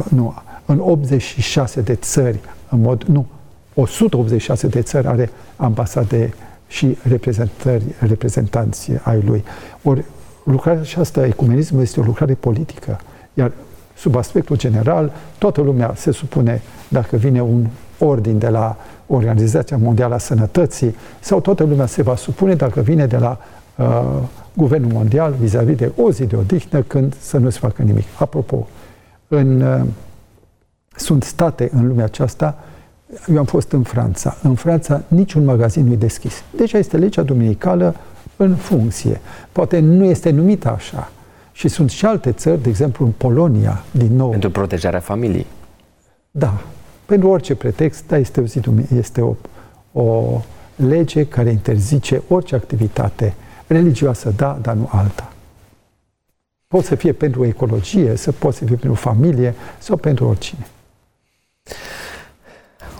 [0.10, 0.34] nu,
[0.66, 3.26] în 86 de țări, în mod, nu,
[3.74, 6.34] 186 de țări are ambasade
[6.68, 9.44] și reprezentări, reprezentanți ai lui.
[9.84, 10.04] Ori
[10.44, 13.00] lucrarea aceasta, ecumenismul, este o lucrare politică.
[13.34, 13.52] Iar
[13.96, 17.68] sub aspectul general, toată lumea se supune dacă vine un
[18.00, 23.06] ordin de la Organizația Mondială a Sănătății sau toată lumea se va supune dacă vine
[23.06, 23.38] de la
[23.78, 23.86] uh,
[24.54, 28.06] Guvernul Mondial vis-a-vis de o zi de odihnă când să nu se facă nimic.
[28.20, 28.68] Apropo,
[29.28, 29.82] în, uh,
[30.96, 32.58] sunt state în lumea aceasta,
[33.28, 34.38] eu am fost în Franța.
[34.44, 36.44] În Franța niciun magazin nu e deschis.
[36.56, 37.96] Deci este legea duminicală
[38.36, 39.22] în funcție.
[39.52, 41.12] Poate nu este numită așa.
[41.52, 44.30] Și sunt și alte țări, de exemplu în Polonia, din nou.
[44.30, 45.46] Pentru protejarea familiei.
[46.32, 46.62] Da.
[47.06, 48.62] Pentru orice pretext, da, este o, zi,
[48.98, 49.36] este o,
[49.92, 50.42] o
[50.76, 53.34] lege care interzice orice activitate
[53.68, 55.34] religioasă, da, dar nu alta.
[56.68, 60.68] Poți să fie pentru ecologie, să poți să fie pentru familie sau pentru oricine.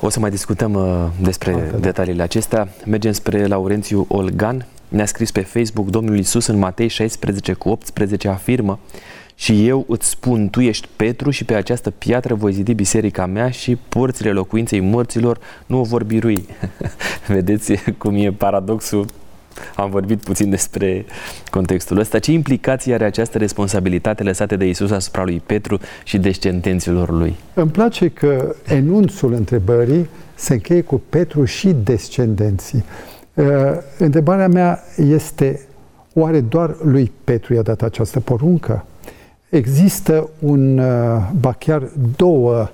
[0.02, 1.78] O să mai discutăm uh, despre Altă, da.
[1.78, 2.68] detaliile acestea.
[2.86, 4.68] Mergem spre Laurențiu Olgan.
[4.88, 8.80] Ne-a scris pe Facebook Domnul Isus în Matei 16 cu 18 afirmă
[9.36, 13.50] și eu îți spun, tu ești Petru și pe această piatră voi zidi biserica mea
[13.50, 16.46] și porțile locuinței morților nu o vor birui.
[17.28, 19.06] Vedeți cum e paradoxul
[19.76, 21.06] am vorbit puțin despre
[21.50, 22.20] contextul ăsta.
[22.20, 27.36] Ce implicații are această responsabilitate lăsată de Isus asupra lui Petru și descendenților lui?
[27.54, 32.84] Îmi place că enunțul întrebării se încheie cu Petru și descendenții.
[33.34, 33.46] Uh,
[33.98, 35.62] întrebarea mea este,
[36.14, 38.86] oare doar lui Petru i-a dat această poruncă?
[39.50, 41.84] Există un, uh, ba chiar
[42.16, 42.70] două,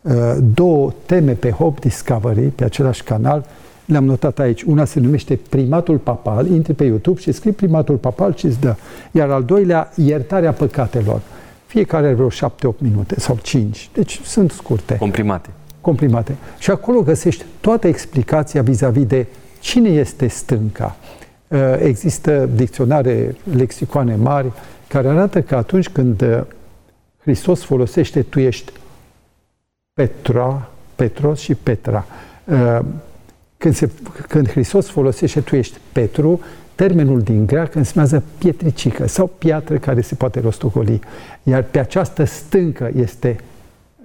[0.00, 3.44] uh, două teme pe Hope Discovery, pe același canal,
[3.86, 4.62] le-am notat aici.
[4.62, 8.74] Una se numește Primatul Papal, intri pe YouTube și scrii Primatul Papal și îți dă.
[9.10, 11.20] Iar al doilea, Iertarea Păcatelor.
[11.66, 12.30] Fiecare are vreo 7-8
[12.78, 13.90] minute sau 5.
[13.92, 14.96] Deci sunt scurte.
[14.96, 15.48] Comprimate.
[15.80, 16.36] Comprimate.
[16.58, 19.26] Și acolo găsești toată explicația vis-a-vis de
[19.60, 20.96] cine este stânca.
[21.48, 24.52] Uh, există dicționare, lexicoane mari,
[24.88, 26.40] care arată că atunci când uh,
[27.20, 28.72] Hristos folosește tu ești
[29.92, 32.06] Petra, Petros și Petra.
[33.56, 33.90] Uh, când, se,
[34.28, 36.40] când Hristos folosește tu ești Petru,
[36.74, 41.00] termenul din greacă înseamnă pietricică sau piatră care se poate rostogoli.
[41.42, 43.36] Iar pe această stâncă este,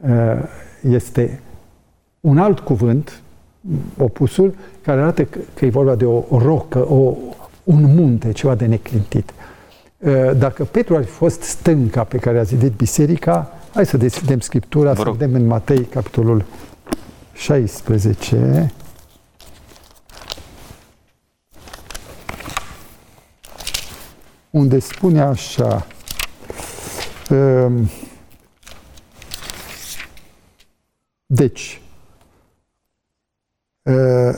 [0.02, 0.44] uh,
[0.90, 1.40] este
[2.20, 3.22] un alt cuvânt,
[3.98, 7.14] opusul, care arată că, că e vorba de o rocă, o,
[7.64, 9.34] un munte, ceva de neclintit.
[9.98, 14.40] Uh, dacă Petru ar fi fost stânca pe care a zidit biserica, hai să deschidem
[14.40, 16.46] Scriptura, să vedem în Matei, capitolul
[17.34, 18.72] 16,
[24.52, 25.88] unde spune așa,
[27.32, 27.90] Um,
[31.26, 31.82] deci,
[33.82, 34.36] uh,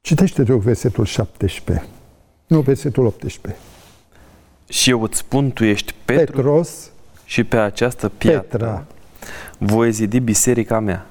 [0.00, 1.86] citește rog versetul 17,
[2.46, 3.60] nu versetul 18.
[4.68, 6.90] Și eu îți spun, tu ești Petru Petros,
[7.24, 8.86] și pe această piatră Petra.
[9.58, 11.06] voi zidi biserica mea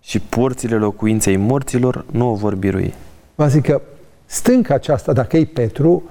[0.00, 2.94] și porțile locuinței morților nu o vor birui.
[3.34, 3.82] Va zic că
[4.26, 6.02] stânca aceasta, dacă e Petru,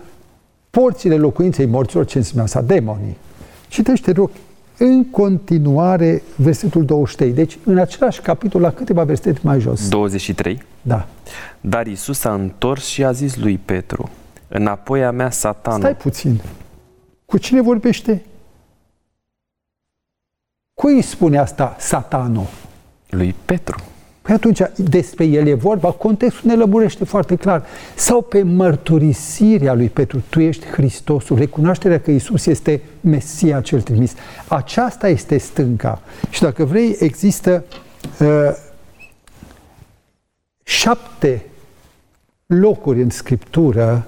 [0.82, 2.62] porțile locuinței morților, ce înseamnă asta?
[2.62, 3.18] Demonii.
[3.68, 4.30] Citește, rog,
[4.78, 7.34] în continuare versetul 23.
[7.34, 9.90] Deci, în același capitol, la câteva versete mai jos.
[9.90, 10.64] 23.
[10.82, 11.08] Da.
[11.62, 14.10] Dar Isus s-a întors și a zis lui Petru,
[14.48, 15.80] înapoi a mea satanul.
[15.80, 16.42] Stai puțin.
[17.26, 18.26] Cu cine vorbește?
[20.74, 22.48] Cui îi spune asta satanul?
[23.10, 23.84] Lui Petru.
[24.26, 27.66] Păi atunci despre el e vorba, contextul ne lămurește foarte clar.
[27.96, 34.14] Sau pe mărturisirea lui Petru, tu ești Hristosul, recunoașterea că Isus este Mesia cel trimis.
[34.48, 36.02] Aceasta este stânca.
[36.30, 37.64] Și dacă vrei, există
[38.20, 38.28] uh,
[40.64, 41.46] șapte
[42.46, 44.08] locuri în Scriptură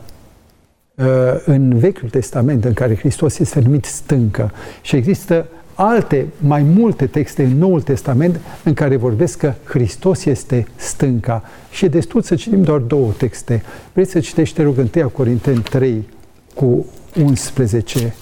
[0.96, 1.06] uh,
[1.46, 4.52] în Vechiul Testament în care Hristos este numit stâncă
[4.82, 10.68] și există alte, mai multe texte în Noul Testament în care vorbesc că Hristos este
[10.76, 11.44] stânca.
[11.72, 13.64] Și e destul să citim doar două texte.
[13.94, 16.08] Vreți să citești, te rog, 1 Corinteni 3
[16.54, 16.86] cu
[17.24, 18.16] 11.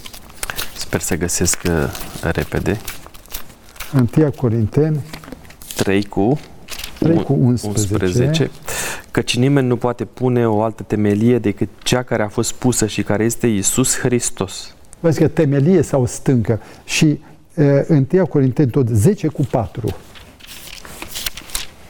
[0.78, 2.78] Sper să găsesc uh, repede.
[4.18, 5.04] 1 Corinteni
[5.76, 6.40] 3 cu
[7.00, 7.94] 3 cu 11.
[7.94, 8.52] 11.
[9.12, 13.04] Căci nimeni nu poate pune o altă temelie decât cea care a fost pusă și
[13.04, 14.76] care este Isus Hristos.
[15.00, 16.60] Vezi că temelie sau stâncă.
[16.86, 17.18] Și uh,
[17.58, 19.96] 1 Corinteni tot 10 cu 4.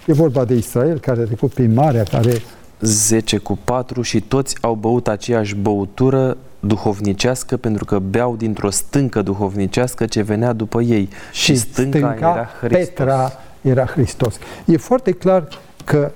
[0.06, 2.42] E vorba de Israel care a trecut prin marea, care
[2.80, 9.22] 10 cu 4 și toți au băut aceeași băutură duhovnicească pentru că beau dintr-o stâncă
[9.22, 11.10] duhovnicească ce venea după ei.
[11.32, 12.88] și stânca, stânca era Hristos.
[12.88, 14.38] Petra era Hristos.
[14.66, 15.48] E foarte clar
[15.86, 16.12] că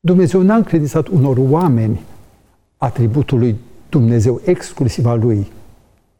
[0.00, 2.00] Dumnezeu n-a încredințat unor oameni
[2.76, 3.56] atributul lui
[3.88, 5.52] Dumnezeu, exclusiv al lui.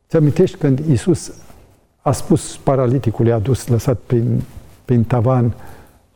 [0.09, 1.33] Ți amintești când Iisus
[2.05, 4.43] a spus paraliticului adus, lăsat prin,
[4.85, 5.55] prin tavan,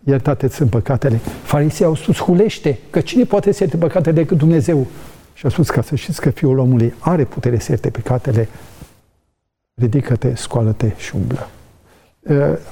[0.04, 1.16] iertate sunt păcatele.
[1.42, 4.86] Farisii au spus, hulește, că cine poate să ierte păcatele decât Dumnezeu?
[5.34, 8.48] Și a spus, ca să știți că Fiul omului are putere să ierte păcatele,
[9.74, 11.48] ridică-te, scoală-te și umblă.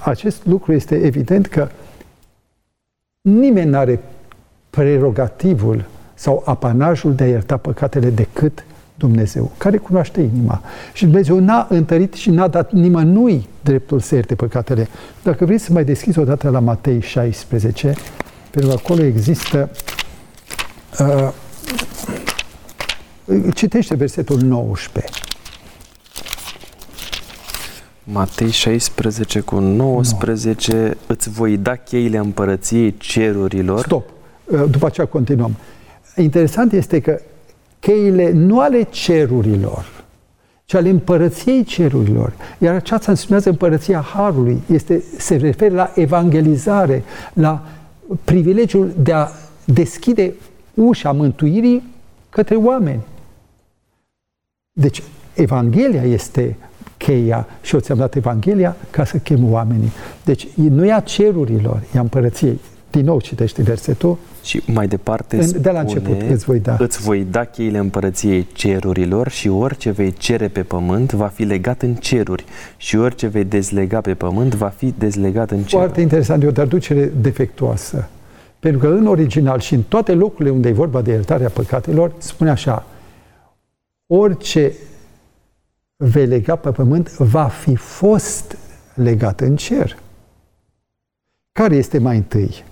[0.05, 1.69] Acest lucru este evident că
[3.21, 4.01] nimeni nu are
[4.71, 8.65] prerogativul sau apanajul de a ierta păcatele decât
[8.99, 10.63] Dumnezeu, care cunoaște inima.
[10.93, 14.89] Și Dumnezeu n-a întărit și n-a dat nimănui dreptul să ierte păcatele.
[15.23, 17.95] Dacă vrei să mai deschizi odată la Matei 16,
[18.51, 19.71] pentru că acolo există
[21.01, 21.33] uh,
[23.55, 25.13] citește versetul 19.
[28.05, 30.91] Matei 16 cu 19, no.
[31.07, 33.79] îți voi da cheile împărăției cerurilor.
[33.79, 34.09] Stop.
[34.71, 35.57] După aceea continuăm.
[36.17, 37.21] Interesant este că
[37.87, 40.05] cheile nu ale cerurilor,
[40.65, 42.33] ci ale împărăției cerurilor.
[42.59, 44.63] Iar aceasta înseamnă împărăția Harului.
[44.67, 47.67] Este, se referă la evangelizare, la
[48.25, 49.29] privilegiul de a
[49.65, 50.35] deschide
[50.75, 51.83] ușa mântuirii
[52.29, 53.03] către oameni.
[54.73, 55.03] Deci,
[55.35, 56.57] Evanghelia este
[56.97, 59.91] cheia și eu ți-am dat Evanghelia ca să chem oamenii.
[60.25, 62.61] Deci nu e a cerurilor, e a împărăției.
[62.97, 64.19] Din nou citește versetul.
[64.43, 66.77] Și mai departe în, De la început îți voi da.
[66.79, 71.83] Îți voi da cheile împărăției cerurilor și orice vei cere pe pământ va fi legat
[71.83, 72.45] în ceruri
[72.77, 75.71] și orice vei dezlega pe pământ va fi dezlegat în ceruri.
[75.71, 78.09] Foarte interesant, e o traducere defectuoasă.
[78.59, 82.51] Pentru că în original și în toate locurile unde e vorba de iertarea păcatelor, spune
[82.51, 82.87] așa,
[84.07, 84.73] orice
[85.97, 88.57] vei lega pe pământ va fi fost
[88.95, 89.97] legat în cer.
[91.53, 92.65] Care este mai întâi?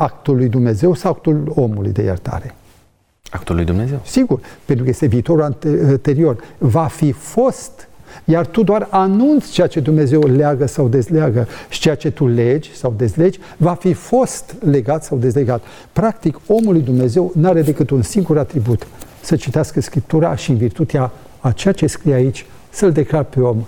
[0.00, 2.54] Actul lui Dumnezeu sau actul omului de iertare?
[3.30, 4.00] Actul lui Dumnezeu.
[4.04, 6.36] Sigur, pentru că este viitorul anterior.
[6.58, 7.88] Va fi fost,
[8.24, 12.74] iar tu doar anunți ceea ce Dumnezeu leagă sau dezleagă și ceea ce tu legi
[12.74, 15.62] sau dezlegi, va fi fost legat sau dezlegat.
[15.92, 18.86] Practic, omul lui Dumnezeu nu are decât un singur atribut,
[19.22, 23.64] să citească Scriptura și în virtutea a ceea ce scrie aici, să-l declar pe om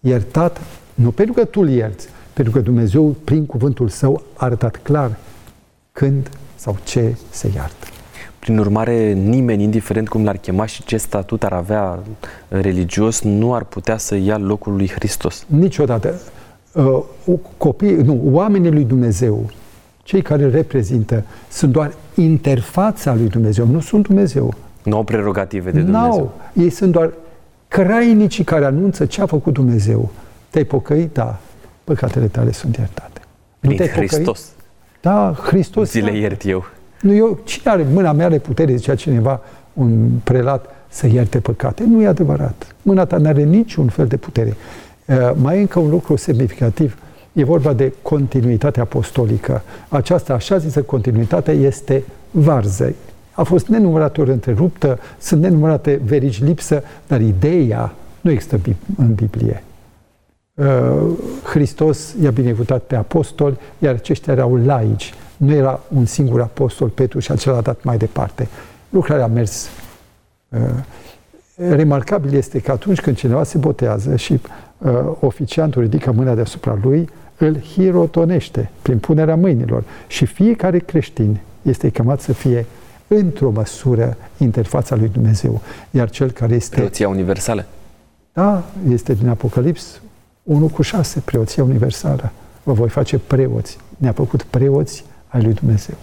[0.00, 0.60] iertat,
[0.94, 5.16] nu pentru că tu îl ierți, pentru că Dumnezeu, prin cuvântul său, a arătat clar
[6.00, 7.86] când sau ce se iartă.
[8.38, 11.98] Prin urmare, nimeni, indiferent cum l-ar chema și ce statut ar avea
[12.48, 15.44] religios, nu ar putea să ia locul lui Hristos.
[15.46, 16.14] Niciodată.
[16.72, 19.50] Uh, copii, nu, oamenii lui Dumnezeu,
[20.02, 24.54] cei care îl reprezintă, sunt doar interfața lui Dumnezeu, nu sunt Dumnezeu.
[24.82, 26.32] Nu au prerogative de Dumnezeu.
[26.52, 27.12] Nu, ei sunt doar
[27.68, 30.10] crainicii care anunță ce a făcut Dumnezeu.
[30.50, 31.12] Te-ai pocăit?
[31.12, 31.38] Da.
[31.84, 33.20] Păcatele tale sunt iertate.
[33.60, 34.52] Prin Hristos.
[35.00, 35.90] Da, Hristos.
[35.90, 36.64] Zi le iert eu.
[37.00, 39.40] Nu, eu, cine are mâna mea are putere, zicea cineva,
[39.72, 41.84] un prelat, să ierte păcate.
[41.84, 42.74] Nu e adevărat.
[42.82, 44.56] Mâna ta nu are niciun fel de putere.
[45.04, 46.98] Uh, mai e încă un lucru semnificativ.
[47.32, 49.62] E vorba de continuitate apostolică.
[49.88, 52.94] Această așa zisă continuitate este varză.
[53.32, 58.60] A fost nenumărate ori întreruptă, sunt nenumărate verigi lipsă, dar ideea nu există
[58.96, 59.62] în Biblie.
[60.60, 60.66] Uh,
[61.44, 65.14] Hristos i-a binecuvântat pe apostoli, iar aceștia erau laici.
[65.36, 68.48] Nu era un singur apostol, Petru, și acela a dat mai departe.
[68.88, 69.68] Lucrarea a mers.
[70.48, 70.58] Uh,
[71.54, 74.40] remarcabil este că atunci când cineva se botează și
[74.78, 79.84] uh, oficiantul ridică mâna deasupra lui, îl hirotonește prin punerea mâinilor.
[80.06, 82.66] Și fiecare creștin este chemat să fie
[83.08, 85.60] într-o măsură interfața lui Dumnezeu.
[85.90, 86.76] Iar cel care este...
[86.76, 87.66] Preoția universală.
[88.32, 90.00] Da, este din Apocalips
[90.42, 92.32] 1 cu 6, preoția universală.
[92.62, 93.78] Vă voi face preoți.
[93.96, 95.94] Ne-a făcut preoți ai lui Dumnezeu.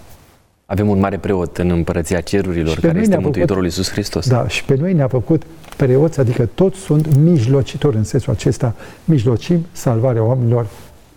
[0.66, 4.28] Avem un mare preot în împărăția cerurilor, care este Mântuitorul făcut, Iisus Hristos.
[4.28, 5.44] Da, și pe noi ne-a făcut
[5.78, 8.76] preoți, adică toți sunt mijlocitori în sensul acesta.
[9.06, 10.68] Mijlocim salvarea oamenilor.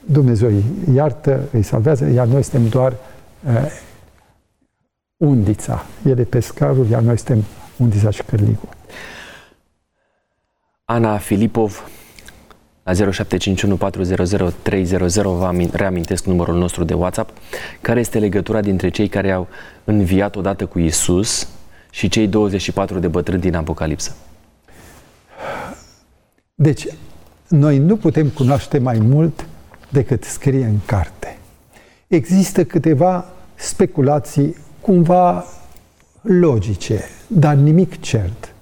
[0.04, 2.92] Dumnezeu îi iartă, îi salvează, iar noi suntem doar
[3.46, 3.52] uh,
[5.16, 5.86] undița.
[6.04, 7.44] El e pescarul, iar noi suntem
[7.76, 8.68] undița și cârligul.
[10.84, 11.88] Ana Filipov,
[12.82, 12.96] la 0751400300
[15.22, 17.30] vă reamintesc numărul nostru de WhatsApp.
[17.80, 19.48] Care este legătura dintre cei care au
[19.84, 21.48] înviat odată cu Isus
[21.90, 24.16] și cei 24 de bătrâni din Apocalipsă?
[26.54, 26.86] Deci,
[27.48, 29.46] noi nu putem cunoaște mai mult
[29.88, 31.38] decât scrie în carte.
[32.06, 35.44] Există câteva speculații cumva
[36.20, 38.54] logice, dar nimic cert.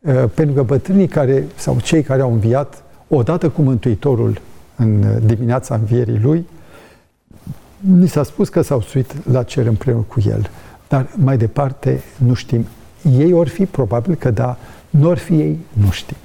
[0.00, 4.40] Uh, pentru că bătrânii care, sau cei care au înviat odată cu Mântuitorul
[4.76, 6.46] în dimineața învierii lui,
[7.78, 10.50] ni s-a spus că s-au suit la cer împreună cu el.
[10.88, 12.66] Dar mai departe nu știm.
[13.18, 14.56] Ei or fi, probabil că da,
[14.90, 16.16] nu or fi ei, nu știm.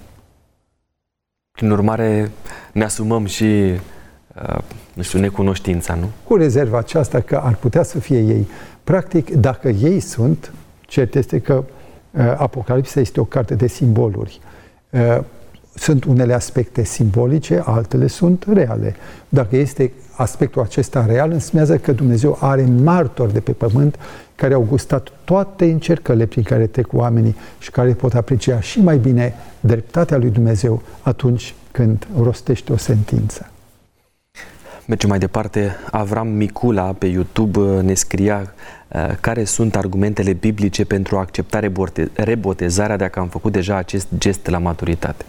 [1.52, 2.32] Prin urmare,
[2.74, 4.58] ne asumăm și, uh,
[4.94, 6.10] nu știu, necunoștința, nu?
[6.24, 8.48] Cu rezerva aceasta că ar putea să fie ei.
[8.84, 11.64] Practic, dacă ei sunt, cert este că
[12.12, 14.40] uh, Apocalipsa este o carte de simboluri.
[15.74, 18.96] Uh, sunt unele aspecte simbolice, altele sunt reale.
[19.30, 24.00] Dacă este aspectul acesta real, înseamnă că Dumnezeu are martori de pe pământ
[24.36, 28.98] care au gustat toate încercările prin care trec oamenii și care pot aprecia și mai
[28.98, 33.50] bine dreptatea lui Dumnezeu atunci când rostește o sentință.
[34.86, 35.76] Mergem mai departe.
[35.92, 38.54] Avram Micula pe YouTube uh, ne scria
[38.88, 41.60] uh, care sunt argumentele biblice pentru a accepta
[42.14, 45.26] rebotezarea dacă am făcut deja acest gest la maturitate.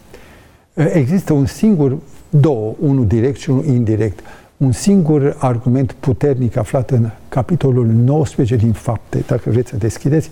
[0.74, 4.20] Există un singur, două, unul direct și unul indirect,
[4.56, 10.30] un singur argument puternic aflat în capitolul 19 din Fapte, dacă vreți să deschideți,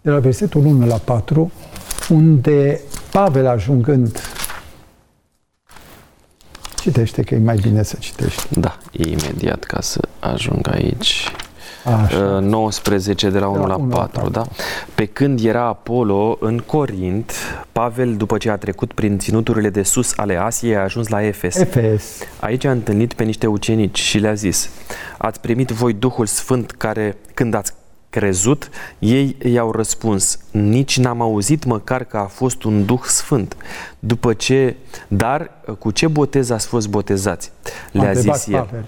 [0.00, 1.52] de la versetul 1 la 4,
[2.08, 4.20] unde Pavel ajungând
[6.82, 8.60] Citește că e mai bine să citești.
[8.60, 11.28] Da, imediat ca să ajung aici.
[11.84, 12.38] Așa.
[12.38, 14.46] 19 uh, de la 1 de la, la 4, 4, da?
[14.94, 17.32] Pe când era Apollo în Corint,
[17.72, 21.56] Pavel, după ce a trecut prin ținuturile de sus ale Asiei, a ajuns la Efes.
[21.56, 22.18] Efes.
[22.40, 24.70] Aici a întâlnit pe niște ucenici și le-a zis,
[25.18, 27.72] ați primit voi Duhul Sfânt care, când ați
[28.10, 28.68] crezut,
[28.98, 33.56] ei i-au răspuns, nici n-am auzit măcar că a fost un Duh Sfânt.
[33.98, 34.76] După ce,
[35.08, 37.52] dar cu ce botez ați fost botezați?
[37.92, 38.58] Le-a zis el.
[38.58, 38.84] Pavel.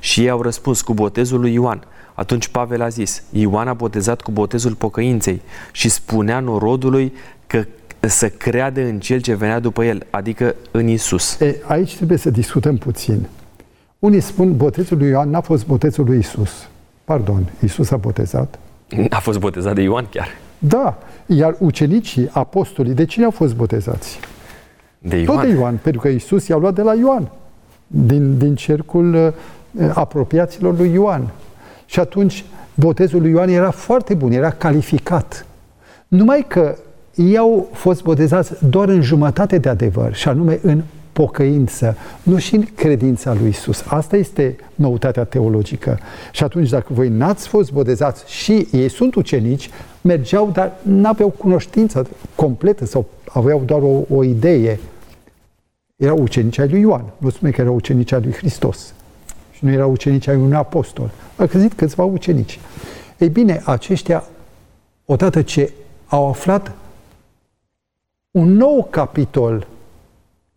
[0.00, 1.84] Și ei au răspuns cu botezul lui Ioan.
[2.22, 7.12] Atunci Pavel a zis, Ioan a botezat cu botezul pocăinței și spunea norodului
[7.46, 7.64] că
[8.00, 11.40] să creadă în cel ce venea după el, adică în Isus.
[11.40, 13.26] E, aici trebuie să discutăm puțin.
[13.98, 16.68] Unii spun botezul lui Ioan n-a fost botezul lui Isus.
[17.04, 18.58] Pardon, Isus a botezat.
[19.10, 20.28] A fost botezat de Ioan chiar.
[20.58, 24.18] Da, iar ucenicii, apostolii, de cine au fost botezați?
[24.98, 25.36] De Ioan.
[25.36, 27.30] Tot de Ioan, pentru că Isus i-a luat de la Ioan,
[27.86, 31.30] din, din cercul uh, apropiaților lui Ioan.
[31.92, 35.46] Și atunci botezul lui Ioan era foarte bun, era calificat.
[36.08, 36.76] Numai că
[37.14, 40.82] ei au fost botezați doar în jumătate de adevăr, și anume în
[41.12, 43.82] pocăință, nu și în credința lui Isus.
[43.86, 45.98] Asta este noutatea teologică.
[46.32, 49.70] Și atunci, dacă voi n-ați fost botezați și ei sunt ucenici,
[50.00, 54.80] mergeau, dar n-aveau cunoștință completă sau aveau doar o, o idee.
[55.96, 58.94] Erau ucenici ai lui Ioan, nu spune că erau ucenici ai lui Hristos.
[59.62, 61.10] Și nu erau ucenici ai unui apostol.
[61.36, 62.58] A crezut câțiva ucenici.
[63.18, 64.24] Ei bine, aceștia,
[65.04, 65.72] odată ce
[66.06, 66.72] au aflat
[68.30, 69.66] Un nou capitol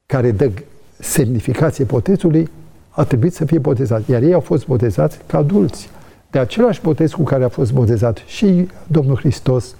[0.06, 0.52] care dă
[1.00, 2.50] semnificație botezului
[2.90, 4.08] a trebuit să fie botezat.
[4.08, 5.90] Iar ei au fost botezați ca adulți.
[6.32, 9.76] De același botez cu care a fost botezat și Domnul Hristos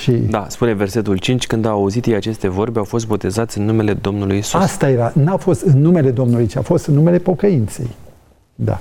[0.00, 0.12] și...
[0.12, 3.94] Da, spune versetul 5, când au auzit ei aceste vorbe, au fost botezați în numele
[3.94, 4.60] Domnului Isus.
[4.60, 7.90] Asta era, n-a fost în numele Domnului, ci a fost în numele pocăinței.
[8.56, 8.80] Da.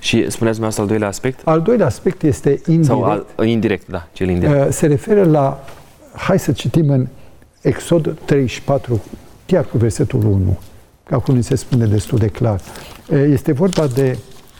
[0.00, 1.40] Și spuneați dumneavoastră al doilea aspect?
[1.44, 2.84] Al doilea aspect este indirect.
[2.84, 4.66] Sau al, indirect, da, cel indirect.
[4.66, 5.64] Uh, se referă la,
[6.12, 7.06] hai să citim în
[7.60, 9.02] Exod 34,
[9.46, 10.58] chiar cu versetul 1,
[11.04, 12.60] că acum se spune destul de clar.
[13.10, 14.18] Uh, este vorba de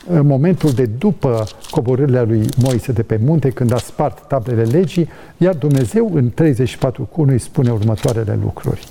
[0.08, 5.08] în momentul de după coborârea lui Moise de pe munte, când a spart tablele legii,
[5.36, 8.86] iar Dumnezeu în 34 cu îi spune următoarele lucruri.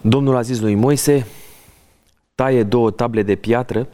[0.00, 1.26] Domnul a zis lui Moise,
[2.40, 3.86] taie două table de piatră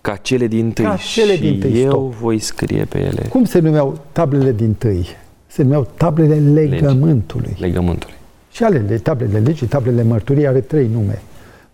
[0.00, 2.12] ca cele din tâi ca cele din tâi, eu stop.
[2.12, 3.26] voi scrie pe ele.
[3.28, 5.06] Cum se numeau tablele din tâi?
[5.46, 7.46] Se numeau tablele legământului.
[7.48, 7.60] Legi.
[7.60, 8.14] Legământului.
[8.50, 11.22] Și ale tablele legii, tablele mărturii are trei nume.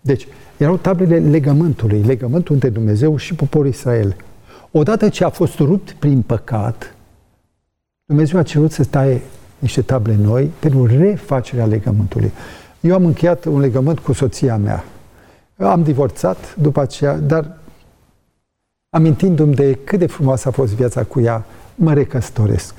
[0.00, 4.16] Deci, erau tablele legământului, legământul între Dumnezeu și poporul Israel.
[4.70, 6.94] Odată ce a fost rupt prin păcat,
[8.04, 9.20] Dumnezeu a cerut să taie
[9.58, 12.32] niște table noi pentru refacerea legământului.
[12.80, 14.84] Eu am încheiat un legământ cu soția mea.
[15.58, 17.56] Am divorțat după aceea, dar
[18.90, 21.44] amintindu-mi de cât de frumoasă a fost viața cu ea,
[21.74, 22.74] mă recăstoresc.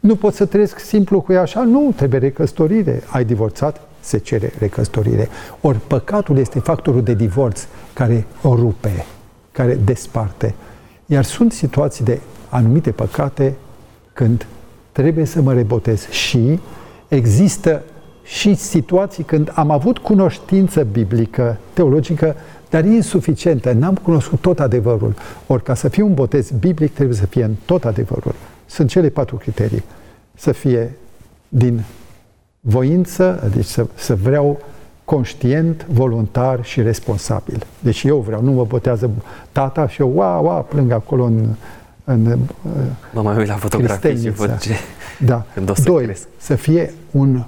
[0.00, 3.02] Nu pot să trăiesc simplu cu ea așa, nu, trebuie recăstorire.
[3.10, 3.80] Ai divorțat?
[4.00, 5.28] Se cere recăstorire.
[5.60, 9.04] Ori păcatul este factorul de divorț care o rupe,
[9.52, 10.54] care desparte.
[11.06, 13.54] Iar sunt situații de anumite păcate
[14.12, 14.46] când
[14.92, 16.60] trebuie să mă rebotez și
[17.08, 17.82] există
[18.24, 22.36] și situații când am avut cunoștință biblică, teologică,
[22.70, 23.72] dar insuficientă.
[23.72, 25.14] N-am cunoscut tot adevărul.
[25.46, 28.34] Ori ca să fie un botez biblic trebuie să fie în tot adevărul.
[28.66, 29.84] Sunt cele patru criterii.
[30.34, 30.90] Să fie
[31.48, 31.82] din
[32.60, 34.62] voință, deci să, să vreau
[35.04, 37.66] conștient, voluntar și responsabil.
[37.78, 39.10] Deci eu vreau, nu mă botează
[39.52, 41.46] tata și eu, ua, ua, plâng acolo în,
[42.04, 42.38] în
[43.12, 44.74] Mă mai uit la fotografii și văd ce...
[45.24, 45.44] Da.
[45.84, 46.28] Doi, cresc.
[46.36, 47.44] să fie un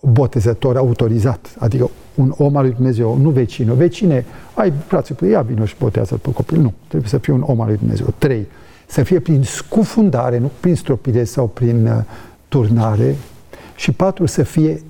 [0.00, 3.76] botezător autorizat, adică un om al lui Dumnezeu, nu vecinul.
[3.76, 4.24] Vecine,
[4.54, 6.60] ai brațe cu ea, vino și botează pe copil.
[6.60, 8.14] Nu, trebuie să fie un om al lui Dumnezeu.
[8.18, 8.46] Trei,
[8.86, 11.98] să fie prin scufundare, nu prin stropire sau prin uh,
[12.48, 13.16] turnare.
[13.76, 14.82] Și patru, să fie,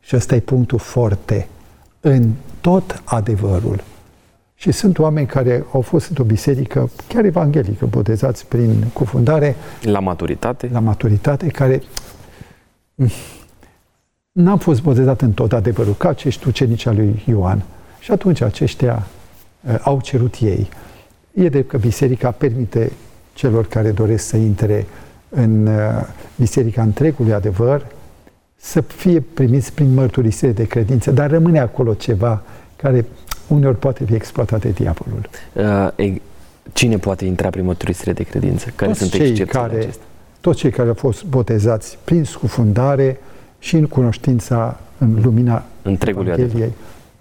[0.00, 1.48] și ăsta e punctul forte,
[2.00, 2.30] în
[2.60, 3.82] tot adevărul.
[4.54, 9.56] Și sunt oameni care au fost într-o biserică, chiar evanghelică, botezați prin cufundare.
[9.82, 10.68] La maturitate.
[10.72, 11.82] La maturitate, care
[14.42, 17.62] n-am fost botezat în tot adevărul, ca acești ucenici al lui Ioan.
[18.00, 19.06] Și atunci aceștia
[19.60, 20.68] uh, au cerut ei.
[21.34, 22.92] E de că biserica permite
[23.34, 24.86] celor care doresc să intre
[25.28, 27.86] în uh, biserica întregului adevăr
[28.56, 32.42] să fie primiți prin mărturisire de credință, dar rămâne acolo ceva
[32.76, 33.06] care
[33.46, 35.28] uneori poate fi exploatat de diavolul.
[35.52, 36.14] Uh,
[36.72, 38.72] cine poate intra prin mărturisire de credință?
[38.76, 40.04] Care toți sunt cei care, acestea?
[40.40, 43.20] Toți cei care au fost botezați prin scufundare,
[43.58, 46.72] și în cunoștința, în lumina întregului Evangheliei,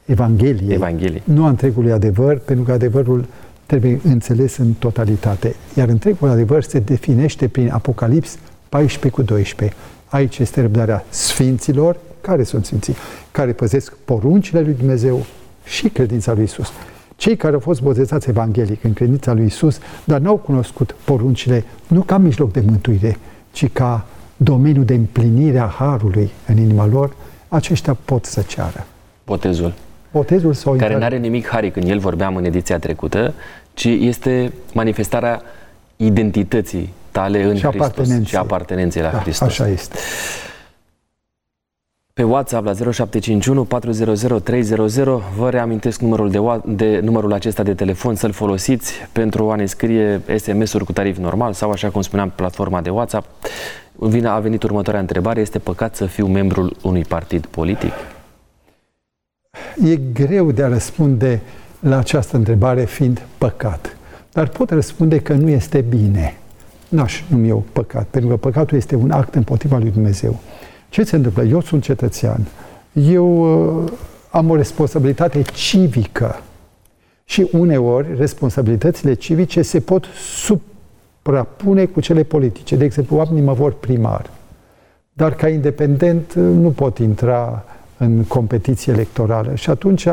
[0.06, 1.22] Evangheliei, Evanghelie.
[1.24, 3.26] nu a întregului adevăr, pentru că adevărul
[3.66, 5.56] trebuie înțeles în totalitate.
[5.76, 8.38] Iar întregul adevăr se definește prin Apocalips
[8.70, 9.78] 14 cu 12.
[10.08, 12.96] Aici este răbdarea sfinților, care sunt sfinții,
[13.32, 15.26] care păzesc poruncile lui Dumnezeu
[15.64, 16.68] și credința lui Isus.
[17.16, 22.02] Cei care au fost botezați evanghelic în credința lui Isus, dar n-au cunoscut poruncile nu
[22.02, 23.18] ca mijloc de mântuire,
[23.52, 24.06] ci ca
[24.38, 27.16] domeniul de împlinire a Harului în inima lor,
[27.48, 28.86] aceștia pot să ceară.
[29.26, 29.74] Botezul.
[30.12, 33.34] Botezul sau Care nu are nimic haric în el, vorbeam în ediția trecută,
[33.74, 35.42] ci este manifestarea
[35.96, 38.26] identității tale în și Hristos apartenenței.
[38.26, 39.48] și apartenenței la da, Hristos.
[39.48, 39.98] Așa este.
[42.14, 48.16] Pe WhatsApp la 0751 400 300 vă reamintesc numărul, de, de, numărul acesta de telefon
[48.16, 52.82] să-l folosiți pentru a ne scrie SMS-uri cu tarif normal sau așa cum spuneam platforma
[52.82, 53.26] de WhatsApp
[54.00, 55.40] vine, a venit următoarea întrebare.
[55.40, 57.94] Este păcat să fiu membrul unui partid politic?
[59.84, 61.42] E greu de a răspunde
[61.80, 63.98] la această întrebare fiind păcat.
[64.32, 66.38] Dar pot răspunde că nu este bine.
[66.90, 70.40] N-aș numi eu păcat, pentru că păcatul este un act împotriva lui Dumnezeu.
[70.90, 71.44] Ce se întâmplă?
[71.44, 72.48] Eu sunt cetățean.
[72.94, 73.28] Eu
[73.84, 73.92] uh,
[74.30, 76.42] am o responsabilitate civică.
[77.26, 80.06] Și uneori responsabilitățile civice se pot
[80.44, 80.62] sub
[81.28, 82.76] suprapune cu cele politice.
[82.76, 84.30] De exemplu, oamenii mă vor primar,
[85.14, 87.64] dar ca independent uh, nu pot intra
[87.98, 89.56] în competiție electorală.
[89.56, 90.08] Și atunci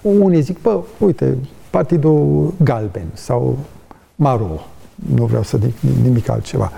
[0.00, 1.36] unii zic, bă, uite,
[1.70, 3.58] Partidul Galben sau
[4.14, 4.60] Maro,
[5.14, 6.72] nu vreau să zic nimic altceva.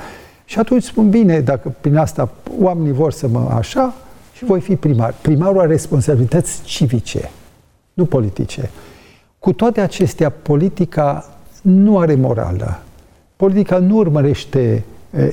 [0.44, 3.94] Și atunci spun, bine, dacă prin asta oamenii vor să mă așa,
[4.32, 5.14] și voi fi primar.
[5.20, 7.30] Primarul are responsabilități civice,
[7.92, 8.70] nu politice.
[9.38, 12.78] Cu toate acestea, politica nu are morală.
[13.38, 14.84] Politica nu urmărește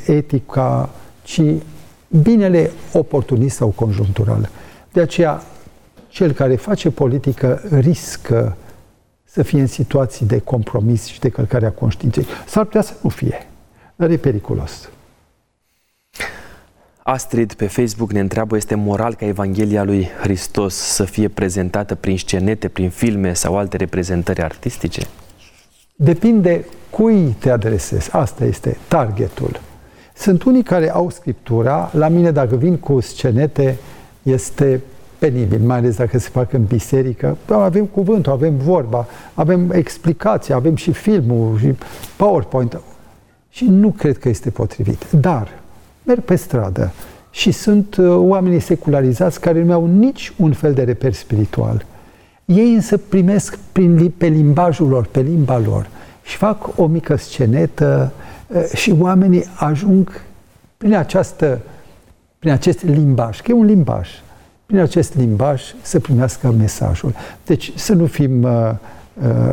[0.06, 0.90] etica,
[1.24, 1.42] ci
[2.22, 4.50] binele oportunist sau conjunctural.
[4.92, 5.44] De aceea,
[6.08, 8.58] cel care face politică riscă
[9.24, 12.26] să fie în situații de compromis și de călcarea conștiinței.
[12.46, 13.48] S-ar putea să nu fie,
[13.96, 14.90] dar e periculos.
[17.04, 22.18] Astrid pe Facebook ne întreabă, este moral ca Evanghelia lui Hristos să fie prezentată prin
[22.18, 25.02] scenete, prin filme sau alte reprezentări artistice?
[25.98, 28.12] Depinde cui te adresezi.
[28.12, 29.60] Asta este targetul.
[30.16, 33.78] Sunt unii care au scriptura, la mine dacă vin cu scenete
[34.24, 34.82] este
[35.18, 37.38] penibil, mai ales dacă se fac în biserică.
[37.48, 41.74] Da, avem cuvântul, avem vorba, avem explicații, avem și filmul și
[42.16, 42.82] PowerPoint.
[43.50, 45.12] Și nu cred că este potrivit.
[45.12, 45.48] Dar
[46.04, 46.92] merg pe stradă
[47.32, 51.86] și sunt uh, oamenii secularizați care nu au nici un fel de reper spiritual.
[52.46, 55.88] Ei însă primesc prin, pe limbajul lor, pe limba lor
[56.24, 58.12] și fac o mică scenetă
[58.48, 60.22] uh, și oamenii ajung
[60.78, 61.60] prin, această,
[62.40, 64.10] prin acest limbaj, că e un limbaj,
[64.66, 67.14] prin acest limbaj să primească mesajul.
[67.46, 68.72] Deci să nu fim, uh,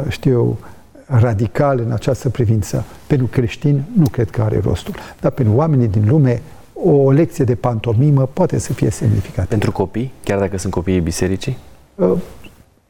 [0.09, 0.59] știu eu,
[1.07, 2.85] radical în această privință.
[3.07, 7.55] Pentru creștini nu cred că are rostul, dar pentru oamenii din lume o lecție de
[7.55, 9.47] pantomimă poate să fie semnificativă.
[9.47, 11.57] Pentru copii, chiar dacă sunt copiii bisericii?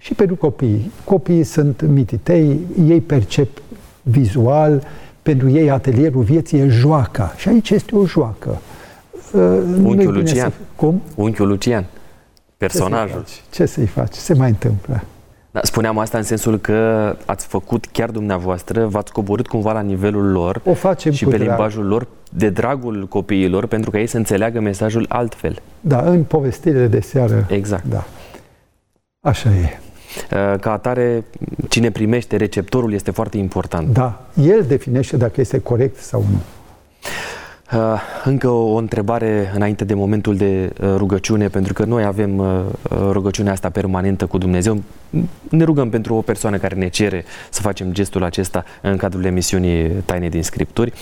[0.03, 0.93] Uh, și pentru copii.
[1.05, 3.49] Copiii sunt mititei, ei percep
[4.03, 4.83] vizual,
[5.23, 7.35] pentru ei atelierul vieții e joaca.
[7.37, 8.59] Și aici este o joacă.
[9.33, 9.41] Uh,
[9.83, 10.51] Unchiul Lucian.
[10.51, 10.57] Să...
[10.77, 11.03] Cum?
[11.15, 11.85] Unchiul Lucian.
[12.57, 13.25] Personajul.
[13.51, 14.15] Ce să-i faci?
[14.15, 15.03] Ce se mai întâmplă?
[15.51, 20.31] Da, spuneam asta în sensul că ați făcut chiar dumneavoastră, v-ați coborât cumva la nivelul
[20.31, 21.49] lor o facem și pe drag.
[21.49, 25.63] limbajul lor de dragul copiilor pentru ca ei să înțeleagă mesajul altfel.
[25.81, 27.47] Da, în povestirile de seară.
[27.49, 27.85] Exact.
[27.85, 28.05] Da.
[29.21, 29.79] Așa e.
[30.33, 31.25] Uh, ca atare,
[31.69, 33.89] cine primește, receptorul este foarte important.
[33.89, 36.41] Da, el definește dacă este corect sau nu.
[37.77, 42.61] Uh, încă o întrebare înainte de momentul de uh, rugăciune, pentru că noi avem uh,
[43.11, 44.83] rugăciunea asta permanentă cu Dumnezeu.
[45.49, 49.89] Ne rugăm pentru o persoană care ne cere să facem gestul acesta în cadrul emisiunii
[49.89, 50.93] Taine din Scripturi.